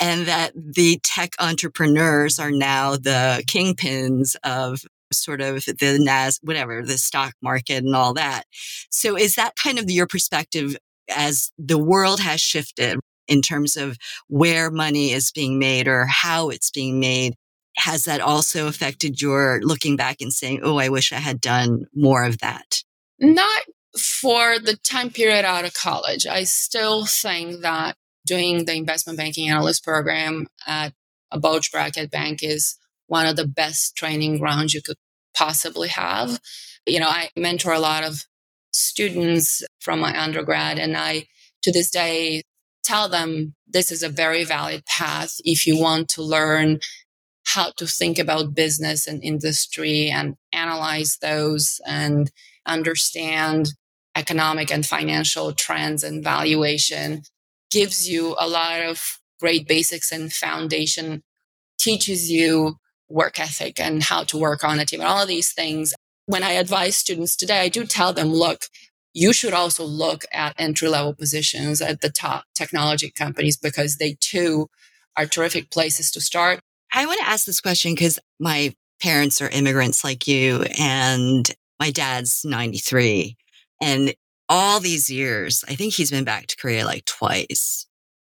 And 0.00 0.26
that 0.26 0.52
the 0.54 0.98
tech 1.04 1.30
entrepreneurs 1.38 2.38
are 2.38 2.50
now 2.50 2.92
the 2.92 3.44
kingpins 3.46 4.34
of 4.42 4.80
sort 5.12 5.40
of 5.40 5.64
the 5.64 5.98
NAS, 6.00 6.38
whatever, 6.42 6.82
the 6.82 6.98
stock 6.98 7.34
market 7.42 7.84
and 7.84 7.94
all 7.94 8.14
that. 8.14 8.44
So 8.90 9.16
is 9.16 9.36
that 9.36 9.54
kind 9.62 9.78
of 9.78 9.90
your 9.90 10.06
perspective 10.06 10.76
as 11.08 11.50
the 11.58 11.78
world 11.78 12.20
has 12.20 12.40
shifted 12.40 12.98
in 13.26 13.42
terms 13.42 13.76
of 13.76 13.96
where 14.28 14.70
money 14.70 15.12
is 15.12 15.30
being 15.30 15.58
made 15.58 15.88
or 15.88 16.06
how 16.06 16.48
it's 16.48 16.70
being 16.70 17.00
made? 17.00 17.34
Has 17.76 18.04
that 18.04 18.20
also 18.20 18.66
affected 18.66 19.20
your 19.20 19.60
looking 19.62 19.96
back 19.96 20.16
and 20.20 20.32
saying, 20.32 20.60
Oh, 20.62 20.78
I 20.78 20.88
wish 20.88 21.12
I 21.12 21.16
had 21.16 21.40
done 21.40 21.86
more 21.94 22.24
of 22.24 22.38
that? 22.38 22.82
Not 23.20 23.62
for 23.96 24.58
the 24.58 24.76
time 24.76 25.10
period 25.10 25.44
out 25.44 25.64
of 25.64 25.74
college. 25.74 26.26
I 26.26 26.44
still 26.44 27.06
think 27.06 27.60
that 27.62 27.96
doing 28.26 28.64
the 28.64 28.74
investment 28.74 29.18
banking 29.18 29.48
analyst 29.48 29.84
program 29.84 30.46
at 30.66 30.92
a 31.30 31.38
bulge 31.38 31.70
bracket 31.70 32.10
bank 32.10 32.42
is 32.42 32.76
one 33.06 33.26
of 33.26 33.36
the 33.36 33.46
best 33.46 33.96
training 33.96 34.38
grounds 34.38 34.74
you 34.74 34.82
could 34.82 34.96
possibly 35.34 35.88
have. 35.88 36.40
You 36.86 37.00
know, 37.00 37.08
I 37.08 37.30
mentor 37.36 37.72
a 37.72 37.78
lot 37.78 38.04
of 38.04 38.24
students 38.78 39.62
from 39.80 40.00
my 40.00 40.18
undergrad, 40.20 40.78
and 40.78 40.96
I, 40.96 41.26
to 41.62 41.72
this 41.72 41.90
day, 41.90 42.42
tell 42.84 43.08
them 43.08 43.54
this 43.66 43.90
is 43.90 44.02
a 44.02 44.08
very 44.08 44.44
valid 44.44 44.84
path 44.86 45.36
if 45.44 45.66
you 45.66 45.78
want 45.78 46.08
to 46.10 46.22
learn 46.22 46.80
how 47.44 47.70
to 47.76 47.86
think 47.86 48.18
about 48.18 48.54
business 48.54 49.06
and 49.06 49.22
industry 49.22 50.10
and 50.10 50.34
analyze 50.52 51.18
those 51.20 51.80
and 51.86 52.30
understand 52.66 53.70
economic 54.14 54.70
and 54.70 54.84
financial 54.84 55.52
trends 55.52 56.02
and 56.04 56.22
valuation 56.22 57.22
gives 57.70 58.08
you 58.08 58.34
a 58.38 58.48
lot 58.48 58.80
of 58.82 59.18
great 59.40 59.66
basics 59.66 60.10
and 60.12 60.32
foundation 60.32 61.22
teaches 61.78 62.30
you 62.30 62.76
work 63.08 63.38
ethic 63.40 63.80
and 63.80 64.02
how 64.02 64.24
to 64.24 64.36
work 64.36 64.64
on 64.64 64.78
a 64.78 64.84
team 64.84 65.00
and 65.00 65.08
all 65.08 65.22
of 65.22 65.28
these 65.28 65.52
things. 65.52 65.94
When 66.28 66.42
I 66.42 66.52
advise 66.52 66.94
students 66.94 67.34
today, 67.34 67.60
I 67.60 67.70
do 67.70 67.86
tell 67.86 68.12
them, 68.12 68.28
look, 68.28 68.66
you 69.14 69.32
should 69.32 69.54
also 69.54 69.82
look 69.82 70.26
at 70.30 70.54
entry 70.58 70.86
level 70.86 71.14
positions 71.14 71.80
at 71.80 72.02
the 72.02 72.10
top 72.10 72.44
technology 72.54 73.10
companies 73.10 73.56
because 73.56 73.96
they 73.96 74.18
too 74.20 74.68
are 75.16 75.24
terrific 75.24 75.70
places 75.70 76.10
to 76.10 76.20
start. 76.20 76.60
I 76.92 77.06
want 77.06 77.18
to 77.20 77.26
ask 77.26 77.46
this 77.46 77.62
question 77.62 77.94
because 77.94 78.18
my 78.38 78.74
parents 79.00 79.40
are 79.40 79.48
immigrants 79.48 80.04
like 80.04 80.28
you 80.28 80.66
and 80.78 81.50
my 81.80 81.90
dad's 81.90 82.44
93 82.44 83.34
and 83.80 84.12
all 84.50 84.80
these 84.80 85.08
years, 85.08 85.64
I 85.66 85.76
think 85.76 85.94
he's 85.94 86.10
been 86.10 86.24
back 86.24 86.46
to 86.48 86.56
Korea 86.58 86.84
like 86.84 87.06
twice 87.06 87.86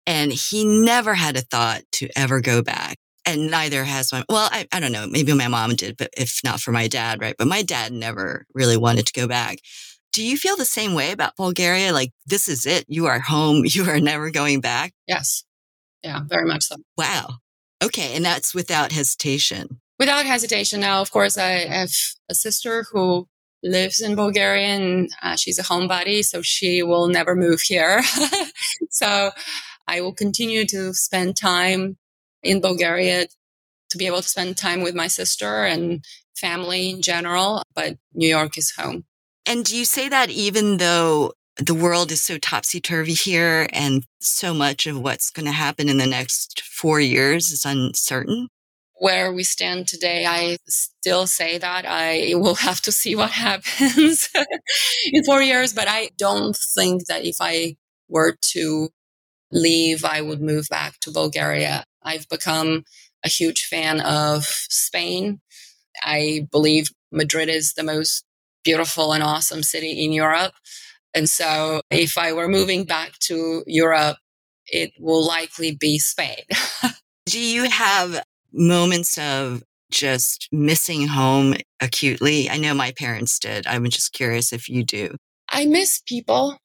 and 0.07 0.31
he 0.31 0.65
never 0.65 1.13
had 1.13 1.37
a 1.37 1.41
thought 1.41 1.83
to 1.91 2.09
ever 2.15 2.41
go 2.41 2.63
back 2.63 2.97
and 3.25 3.49
neither 3.49 3.83
has 3.83 4.11
my 4.11 4.23
well 4.29 4.49
I, 4.51 4.67
I 4.71 4.79
don't 4.79 4.91
know 4.91 5.07
maybe 5.07 5.33
my 5.33 5.47
mom 5.47 5.75
did 5.75 5.97
but 5.97 6.09
if 6.17 6.41
not 6.43 6.59
for 6.59 6.71
my 6.71 6.87
dad 6.87 7.21
right 7.21 7.35
but 7.37 7.47
my 7.47 7.61
dad 7.61 7.91
never 7.91 8.45
really 8.53 8.77
wanted 8.77 9.07
to 9.07 9.13
go 9.13 9.27
back. 9.27 9.59
Do 10.11 10.23
you 10.23 10.37
feel 10.37 10.55
the 10.55 10.65
same 10.65 10.93
way 10.93 11.11
about 11.11 11.35
bulgaria? 11.37 11.93
Like 11.93 12.11
this 12.25 12.47
is 12.47 12.65
it 12.65 12.85
you 12.87 13.05
are 13.07 13.19
home 13.19 13.63
you 13.65 13.89
are 13.89 13.99
never 13.99 14.29
going 14.29 14.61
back? 14.61 14.93
Yes. 15.07 15.43
Yeah 16.03 16.21
very 16.27 16.45
much 16.45 16.63
so. 16.63 16.75
Wow. 16.97 17.37
Okay 17.83 18.15
and 18.15 18.25
that's 18.25 18.53
without 18.53 18.91
hesitation. 18.91 19.81
Without 19.99 20.25
hesitation. 20.25 20.79
Now 20.79 21.01
of 21.01 21.11
course 21.11 21.37
i 21.37 21.49
have 21.49 21.91
a 22.29 22.35
sister 22.35 22.85
who 22.91 23.27
lives 23.63 24.01
in 24.01 24.15
bulgaria 24.15 24.67
and 24.67 25.09
uh, 25.21 25.37
she's 25.37 25.57
a 25.57 25.63
homebody 25.63 26.23
so 26.23 26.41
she 26.41 26.83
will 26.83 27.07
never 27.07 27.35
move 27.35 27.61
here. 27.61 28.01
So 28.89 29.31
i 29.87 30.01
will 30.01 30.13
continue 30.13 30.65
to 30.67 30.93
spend 30.93 31.35
time 31.35 31.97
in 32.43 32.61
Bulgaria 32.61 33.27
to 33.89 33.97
be 33.97 34.07
able 34.07 34.21
to 34.21 34.27
spend 34.27 34.57
time 34.57 34.81
with 34.81 34.95
my 34.95 35.07
sister 35.07 35.63
and 35.63 36.03
family 36.35 36.89
in 36.89 37.01
general, 37.01 37.63
but 37.75 37.97
New 38.13 38.27
York 38.27 38.57
is 38.57 38.73
home. 38.77 39.05
And 39.45 39.63
do 39.65 39.77
you 39.77 39.85
say 39.85 40.09
that 40.09 40.29
even 40.29 40.77
though 40.77 41.33
the 41.57 41.73
world 41.73 42.11
is 42.11 42.21
so 42.21 42.37
topsy 42.37 42.81
turvy 42.81 43.13
here 43.13 43.67
and 43.71 44.05
so 44.19 44.53
much 44.53 44.87
of 44.87 44.99
what's 44.99 45.29
going 45.29 45.45
to 45.45 45.51
happen 45.51 45.89
in 45.89 45.97
the 45.97 46.07
next 46.07 46.61
four 46.61 46.99
years 46.99 47.51
is 47.51 47.65
uncertain? 47.65 48.47
Where 48.95 49.33
we 49.33 49.43
stand 49.43 49.87
today, 49.87 50.25
I 50.25 50.57
still 50.67 51.27
say 51.27 51.57
that 51.57 51.85
I 51.87 52.33
will 52.35 52.55
have 52.55 52.81
to 52.81 52.91
see 52.91 53.15
what 53.15 53.31
happens 53.47 54.29
in 55.11 55.23
four 55.25 55.41
years, 55.41 55.73
but 55.73 55.87
I 55.87 56.09
don't 56.17 56.57
think 56.75 57.07
that 57.07 57.25
if 57.25 57.37
I 57.39 57.75
were 58.07 58.37
to 58.53 58.89
leave, 59.51 60.03
I 60.05 60.21
would 60.21 60.41
move 60.41 60.67
back 60.69 60.99
to 61.01 61.11
Bulgaria. 61.11 61.85
I've 62.03 62.27
become 62.29 62.83
a 63.23 63.29
huge 63.29 63.65
fan 63.65 64.01
of 64.01 64.45
Spain. 64.45 65.41
I 66.03 66.47
believe 66.51 66.89
Madrid 67.11 67.49
is 67.49 67.73
the 67.73 67.83
most 67.83 68.25
beautiful 68.63 69.13
and 69.13 69.23
awesome 69.23 69.63
city 69.63 70.03
in 70.03 70.11
Europe. 70.11 70.53
And 71.13 71.29
so 71.29 71.81
if 71.91 72.17
I 72.17 72.33
were 72.33 72.47
moving 72.47 72.85
back 72.85 73.19
to 73.19 73.63
Europe, 73.67 74.17
it 74.67 74.91
will 74.99 75.25
likely 75.25 75.75
be 75.75 75.99
Spain. 75.99 76.43
Do 77.25 77.39
you 77.39 77.69
have 77.69 78.23
moments 78.51 79.17
of 79.17 79.63
just 79.91 80.49
missing 80.51 81.07
home 81.07 81.55
acutely? 81.79 82.49
I 82.49 82.57
know 82.57 82.73
my 82.73 82.91
parents 82.91 83.37
did. 83.37 83.67
I'm 83.67 83.87
just 83.89 84.13
curious 84.13 84.51
if 84.51 84.67
you 84.67 84.83
do. 84.83 85.15
I 85.49 85.65
miss 85.65 86.01
people. 86.05 86.57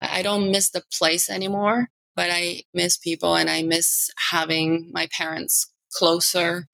I 0.00 0.22
don't 0.22 0.50
miss 0.50 0.70
the 0.70 0.82
place 0.92 1.28
anymore 1.28 1.88
but 2.14 2.30
I 2.30 2.62
miss 2.74 2.96
people 2.96 3.34
and 3.36 3.48
I 3.48 3.62
miss 3.62 4.10
having 4.30 4.90
my 4.92 5.08
parents 5.16 5.70
closer, 5.92 6.66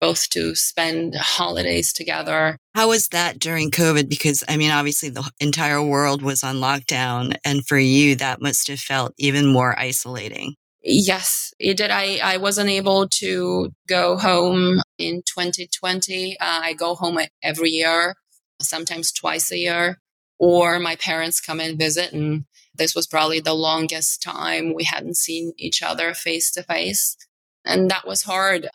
both 0.00 0.28
to 0.30 0.54
spend 0.54 1.14
holidays 1.14 1.92
together. 1.92 2.58
How 2.74 2.88
was 2.88 3.08
that 3.08 3.38
during 3.38 3.70
COVID? 3.70 4.08
Because 4.08 4.44
I 4.48 4.56
mean, 4.56 4.70
obviously 4.70 5.08
the 5.08 5.28
entire 5.40 5.82
world 5.82 6.22
was 6.22 6.44
on 6.44 6.56
lockdown. 6.56 7.36
And 7.44 7.66
for 7.66 7.78
you, 7.78 8.16
that 8.16 8.40
must 8.40 8.68
have 8.68 8.80
felt 8.80 9.14
even 9.18 9.46
more 9.46 9.78
isolating. 9.78 10.54
Yes, 10.88 11.52
it 11.58 11.76
did. 11.76 11.90
I, 11.90 12.20
I 12.22 12.36
wasn't 12.36 12.70
able 12.70 13.08
to 13.08 13.72
go 13.88 14.16
home 14.16 14.80
in 14.98 15.22
2020. 15.22 16.38
Uh, 16.38 16.44
I 16.44 16.74
go 16.74 16.94
home 16.94 17.18
every 17.42 17.70
year, 17.70 18.14
sometimes 18.62 19.10
twice 19.10 19.50
a 19.50 19.58
year, 19.58 19.98
or 20.38 20.78
my 20.78 20.94
parents 20.94 21.40
come 21.40 21.58
and 21.58 21.76
visit 21.76 22.12
and 22.12 22.44
this 22.78 22.94
was 22.94 23.06
probably 23.06 23.40
the 23.40 23.54
longest 23.54 24.22
time 24.22 24.74
we 24.74 24.84
hadn't 24.84 25.16
seen 25.16 25.52
each 25.56 25.82
other 25.82 26.14
face 26.14 26.50
to 26.52 26.62
face. 26.62 27.16
And 27.64 27.90
that 27.90 28.06
was 28.06 28.22
hard. 28.22 28.68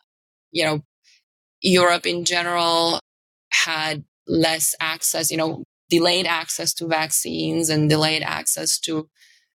You 0.52 0.66
know, 0.66 0.82
Europe 1.62 2.06
in 2.06 2.26
general 2.26 3.00
had 3.52 4.04
less 4.28 4.76
access, 4.80 5.32
you 5.32 5.38
know, 5.38 5.64
delayed 5.90 6.26
access 6.26 6.74
to 6.76 6.88
vaccines 6.88 7.70
and 7.70 7.90
delayed 7.90 8.24
access 8.24 8.80
to 8.80 9.10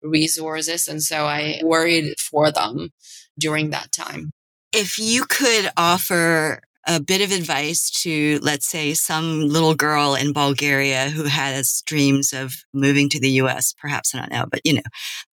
resources. 0.02 0.88
And 0.88 1.02
so 1.02 1.26
I 1.26 1.60
worried 1.62 2.18
for 2.18 2.50
them 2.50 2.90
during 3.38 3.70
that 3.70 3.92
time. 3.92 4.30
If 4.72 4.98
you 4.98 5.24
could 5.26 5.70
offer 5.76 6.62
a 6.86 7.00
bit 7.00 7.20
of 7.20 7.30
advice 7.30 7.90
to, 8.02 8.38
let's 8.42 8.66
say, 8.66 8.94
some 8.94 9.48
little 9.48 9.74
girl 9.74 10.14
in 10.14 10.32
Bulgaria 10.32 11.10
who 11.10 11.24
has 11.24 11.82
dreams 11.86 12.32
of 12.32 12.54
moving 12.72 13.08
to 13.10 13.20
the 13.20 13.30
U.S., 13.42 13.72
perhaps 13.80 14.14
not 14.14 14.30
now, 14.30 14.44
but 14.46 14.60
you 14.64 14.74
know, 14.74 14.82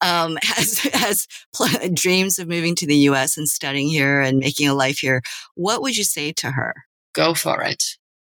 um, 0.01 0.37
has 0.43 0.79
has 0.93 1.27
pl- 1.55 1.89
dreams 1.93 2.37
of 2.39 2.47
moving 2.47 2.75
to 2.75 2.85
the 2.87 2.97
U.S. 3.09 3.37
and 3.37 3.49
studying 3.49 3.89
here 3.89 4.21
and 4.21 4.37
making 4.39 4.67
a 4.67 4.73
life 4.73 4.99
here, 4.99 5.21
what 5.55 5.81
would 5.81 5.97
you 5.97 6.03
say 6.03 6.31
to 6.33 6.51
her? 6.51 6.73
Go 7.13 7.33
for 7.33 7.63
it. 7.63 7.83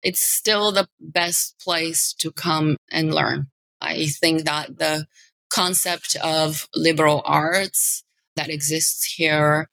it's 0.03 0.20
still 0.20 0.70
the 0.72 0.88
best 1.00 1.59
place 1.61 2.12
to 2.14 2.31
come 2.31 2.77
and 2.90 3.14
learn. 3.14 3.46
I 3.81 4.07
think 4.07 4.44
that 4.44 4.79
the 4.79 5.07
concept 5.50 6.16
of 6.22 6.68
liberal 6.74 7.22
arts 7.24 8.05
that 8.37 8.50
exists 8.50 9.14
here 9.16 9.68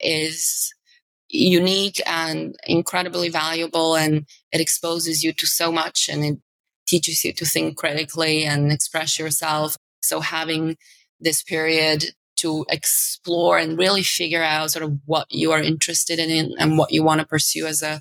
is 0.00 0.72
unique 1.34 2.00
and 2.06 2.56
incredibly 2.66 3.28
valuable 3.28 3.96
and 3.96 4.26
it 4.52 4.60
exposes 4.60 5.24
you 5.24 5.32
to 5.32 5.46
so 5.46 5.72
much 5.72 6.08
and 6.08 6.24
it 6.24 6.38
teaches 6.86 7.24
you 7.24 7.32
to 7.32 7.44
think 7.44 7.76
critically 7.76 8.44
and 8.44 8.70
express 8.70 9.18
yourself. 9.18 9.76
So 10.02 10.20
having 10.20 10.76
this 11.20 11.42
period 11.42 12.04
to 12.36 12.64
explore 12.68 13.58
and 13.58 13.78
really 13.78 14.02
figure 14.02 14.42
out 14.42 14.70
sort 14.70 14.84
of 14.84 14.98
what 15.06 15.26
you 15.30 15.52
are 15.52 15.62
interested 15.62 16.18
in 16.18 16.54
and 16.58 16.78
what 16.78 16.92
you 16.92 17.02
want 17.02 17.20
to 17.20 17.26
pursue 17.26 17.66
as 17.66 17.82
a 17.82 18.00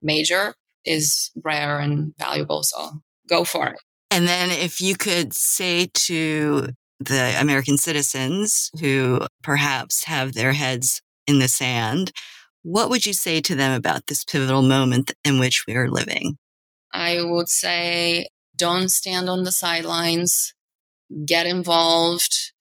major 0.00 0.54
is 0.84 1.30
rare 1.42 1.78
and 1.78 2.14
valuable. 2.18 2.62
So 2.62 3.02
go 3.28 3.44
for 3.44 3.68
it. 3.68 3.80
And 4.10 4.26
then 4.26 4.50
if 4.50 4.80
you 4.80 4.96
could 4.96 5.34
say 5.34 5.88
to 5.94 6.68
the 7.00 7.34
American 7.40 7.76
citizens 7.76 8.70
who 8.80 9.20
perhaps 9.42 10.04
have 10.04 10.34
their 10.34 10.52
heads 10.52 11.02
in 11.26 11.38
the 11.38 11.48
sand, 11.48 12.12
what 12.62 12.90
would 12.90 13.06
you 13.06 13.12
say 13.12 13.40
to 13.40 13.54
them 13.54 13.72
about 13.72 14.06
this 14.06 14.24
pivotal 14.24 14.62
moment 14.62 15.12
in 15.24 15.38
which 15.38 15.64
we 15.66 15.74
are 15.74 15.88
living? 15.88 16.38
I 16.92 17.22
would 17.22 17.48
say 17.48 18.28
don't 18.56 18.90
stand 18.90 19.28
on 19.28 19.44
the 19.44 19.52
sidelines, 19.52 20.54
get 21.24 21.46
involved. 21.46 22.52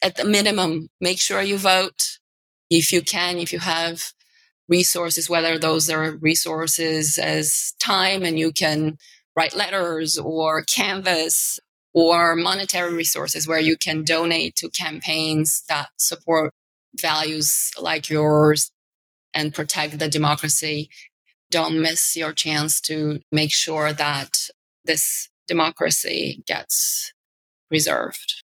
At 0.00 0.16
the 0.16 0.24
minimum, 0.24 0.90
make 1.00 1.18
sure 1.18 1.42
you 1.42 1.58
vote 1.58 2.18
if 2.70 2.92
you 2.92 3.02
can, 3.02 3.38
if 3.38 3.52
you 3.52 3.58
have 3.58 4.12
resources, 4.68 5.28
whether 5.28 5.58
those 5.58 5.90
are 5.90 6.16
resources 6.16 7.18
as 7.18 7.72
time 7.80 8.22
and 8.22 8.38
you 8.38 8.52
can 8.52 8.98
write 9.34 9.56
letters 9.56 10.18
or 10.18 10.62
canvas 10.62 11.58
or 11.94 12.36
monetary 12.36 12.92
resources 12.92 13.48
where 13.48 13.58
you 13.58 13.76
can 13.76 14.04
donate 14.04 14.54
to 14.56 14.68
campaigns 14.70 15.64
that 15.68 15.88
support 15.96 16.52
values 16.94 17.72
like 17.80 18.08
yours 18.08 18.70
and 19.34 19.54
protect 19.54 19.98
the 19.98 20.08
democracy. 20.08 20.90
Don't 21.50 21.80
miss 21.80 22.16
your 22.16 22.32
chance 22.32 22.80
to 22.82 23.20
make 23.32 23.52
sure 23.52 23.92
that 23.92 24.48
this 24.84 25.28
democracy 25.46 26.42
gets 26.46 27.12
preserved. 27.68 28.42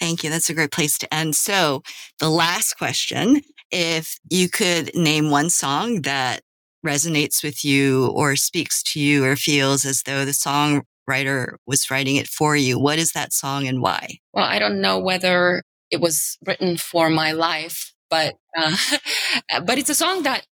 Thank 0.00 0.24
you. 0.24 0.30
That's 0.30 0.50
a 0.50 0.54
great 0.54 0.72
place 0.72 0.98
to 0.98 1.14
end. 1.14 1.36
So, 1.36 1.82
the 2.18 2.28
last 2.28 2.74
question 2.74 3.42
if 3.70 4.18
you 4.28 4.48
could 4.48 4.94
name 4.94 5.30
one 5.30 5.48
song 5.48 6.02
that 6.02 6.42
resonates 6.84 7.42
with 7.42 7.64
you 7.64 8.08
or 8.08 8.36
speaks 8.36 8.82
to 8.82 9.00
you 9.00 9.24
or 9.24 9.36
feels 9.36 9.84
as 9.84 10.02
though 10.02 10.24
the 10.24 10.32
songwriter 10.32 11.54
was 11.66 11.90
writing 11.90 12.16
it 12.16 12.28
for 12.28 12.56
you, 12.56 12.78
what 12.78 12.98
is 12.98 13.12
that 13.12 13.32
song 13.32 13.66
and 13.66 13.80
why? 13.80 14.18
Well, 14.34 14.44
I 14.44 14.58
don't 14.58 14.80
know 14.80 14.98
whether 14.98 15.62
it 15.90 16.00
was 16.00 16.36
written 16.44 16.76
for 16.76 17.08
my 17.08 17.32
life, 17.32 17.91
but 18.12 18.34
uh, 18.56 18.76
but 19.66 19.78
it's 19.78 19.90
a 19.90 19.94
song 19.94 20.22
that 20.22 20.46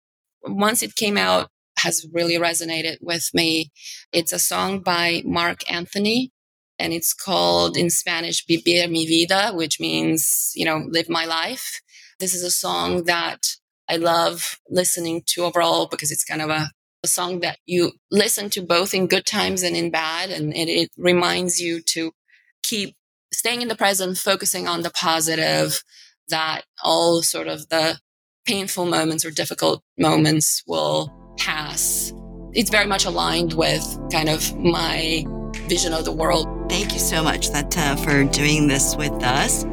once 0.45 0.83
it 0.83 0.95
came 0.95 1.17
out 1.17 1.49
has 1.79 2.07
really 2.13 2.37
resonated 2.37 2.97
with 3.01 3.31
me. 3.35 3.71
It's 4.13 4.33
a 4.33 4.39
song 4.39 4.81
by 4.81 5.23
Marc 5.25 5.71
Anthony 5.71 6.33
and 6.79 6.93
it's 6.93 7.15
called 7.15 7.77
in 7.77 7.91
Spanish 7.91 8.45
Vivir 8.47 8.91
mi 8.91 9.07
vida, 9.07 9.53
which 9.55 9.81
means, 9.81 10.53
you 10.55 10.65
know, 10.65 10.85
live 10.89 11.09
my 11.09 11.25
life. 11.25 11.81
This 12.19 12.35
is 12.35 12.43
a 12.43 12.51
song 12.51 13.05
that 13.05 13.47
I 13.89 13.97
love 13.97 14.59
listening 14.69 15.23
to 15.29 15.45
overall 15.45 15.87
because 15.87 16.11
it's 16.11 16.25
kind 16.25 16.43
of 16.43 16.51
a, 16.51 16.71
a 17.03 17.09
song 17.09 17.41
that 17.41 17.59
you 17.67 17.93
listen 18.11 18.51
to 18.51 18.63
both 18.63 18.95
in 18.95 19.07
good 19.07 19.27
times 19.27 19.63
and 19.63 19.77
in 19.77 19.91
bad. 19.91 20.31
And 20.31 20.53
it, 20.55 20.69
it 20.69 20.91
reminds 20.97 21.61
you 21.61 21.81
to 21.95 22.13
keep 22.63 22.97
staying 23.33 23.63
in 23.63 23.69
the 23.69 23.77
present, 23.77 24.19
focusing 24.19 24.67
on 24.67 24.83
the 24.83 24.91
positive, 24.91 25.83
that 26.29 26.63
all 26.83 27.23
sort 27.23 27.49
of 27.49 27.69
the 27.69 27.99
painful 28.47 28.87
moments 28.87 29.25
or 29.25 29.31
difficult 29.31 29.83
moments 29.99 30.63
will 30.67 31.13
pass. 31.39 32.13
It's 32.53 32.71
very 32.71 32.87
much 32.87 33.05
aligned 33.05 33.53
with 33.53 33.85
kind 34.11 34.29
of 34.29 34.57
my 34.57 35.25
vision 35.67 35.93
of 35.93 36.05
the 36.05 36.13
world. 36.13 36.47
Thank 36.69 36.93
you 36.93 36.99
so 36.99 37.23
much, 37.23 37.51
Tzveta, 37.51 38.03
for 38.05 38.25
doing 38.33 38.69
this 38.69 38.97
with 38.97 39.13
us. 39.23 39.65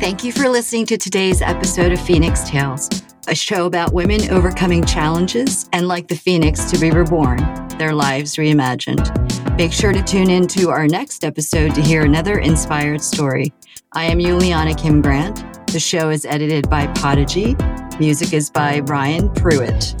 Thank 0.00 0.24
you 0.24 0.32
for 0.32 0.48
listening 0.48 0.86
to 0.86 0.96
today's 0.96 1.42
episode 1.42 1.92
of 1.92 2.00
Phoenix 2.00 2.48
Tales, 2.48 2.88
a 3.28 3.34
show 3.34 3.66
about 3.66 3.92
women 3.92 4.30
overcoming 4.30 4.84
challenges 4.84 5.68
and, 5.72 5.88
like 5.88 6.08
the 6.08 6.16
phoenix, 6.16 6.70
to 6.70 6.78
be 6.78 6.90
reborn, 6.90 7.38
their 7.78 7.94
lives 7.94 8.36
reimagined. 8.36 9.56
Make 9.56 9.72
sure 9.72 9.92
to 9.92 10.02
tune 10.02 10.30
in 10.30 10.46
to 10.48 10.70
our 10.70 10.86
next 10.86 11.22
episode 11.22 11.74
to 11.74 11.82
hear 11.82 12.02
another 12.02 12.38
inspired 12.38 13.02
story. 13.02 13.52
I 13.92 14.04
am 14.04 14.18
Yuliana 14.18 14.78
Kim 14.78 15.02
Grant. 15.02 15.66
The 15.66 15.80
show 15.80 16.10
is 16.10 16.24
edited 16.24 16.70
by 16.70 16.86
Podigy. 16.92 17.56
Music 17.98 18.32
is 18.32 18.48
by 18.48 18.78
Ryan 18.80 19.28
Pruitt. 19.30 19.96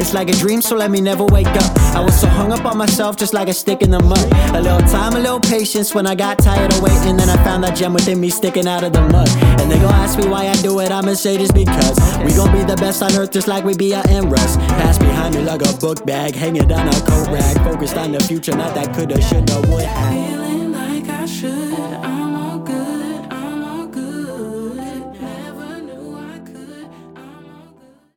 It's 0.00 0.14
like 0.14 0.30
a 0.30 0.32
dream, 0.32 0.62
so 0.62 0.76
let 0.76 0.90
me 0.90 1.02
never 1.02 1.26
wake 1.26 1.46
up. 1.48 1.78
I 1.94 2.00
was 2.00 2.18
so 2.18 2.26
hung 2.26 2.54
up 2.54 2.64
on 2.64 2.78
myself, 2.78 3.18
just 3.18 3.34
like 3.34 3.48
a 3.48 3.52
stick 3.52 3.82
in 3.82 3.90
the 3.90 4.00
mud. 4.00 4.32
A 4.54 4.62
little 4.62 4.80
time, 4.88 5.12
a 5.14 5.18
little 5.18 5.40
patience 5.40 5.94
when 5.94 6.06
I 6.06 6.14
got 6.14 6.38
tired 6.38 6.72
of 6.72 6.80
waiting. 6.80 7.18
Then 7.18 7.28
I 7.28 7.36
found 7.44 7.62
that 7.64 7.76
gem 7.76 7.92
within 7.92 8.18
me 8.18 8.30
sticking 8.30 8.66
out 8.66 8.82
of 8.82 8.94
the 8.94 9.02
mud. 9.02 9.28
And 9.60 9.70
they 9.70 9.78
gon' 9.78 9.92
ask 9.92 10.18
me 10.18 10.26
why 10.26 10.48
I 10.48 10.54
do 10.62 10.80
it, 10.80 10.90
I'ma 10.90 11.12
say 11.12 11.36
this 11.36 11.52
because 11.52 12.00
we 12.24 12.32
gon' 12.32 12.50
be 12.50 12.64
the 12.64 12.76
best 12.76 13.02
on 13.02 13.12
earth, 13.12 13.32
just 13.32 13.46
like 13.46 13.62
we 13.62 13.76
be 13.76 13.92
at 13.92 14.06
Rust. 14.24 14.58
Pass 14.58 14.98
behind 14.98 15.34
me 15.34 15.42
like 15.42 15.60
a 15.60 15.76
book 15.76 16.06
bag, 16.06 16.34
hanging 16.34 16.66
down 16.66 16.88
a 16.88 17.00
coat 17.02 17.28
rack. 17.28 17.56
Focused 17.58 17.98
on 17.98 18.12
the 18.12 18.20
future, 18.20 18.56
not 18.56 18.74
that 18.74 18.94
coulda, 18.96 19.20
shoulda, 19.20 19.60
would 19.68 19.84
have. 19.84 20.43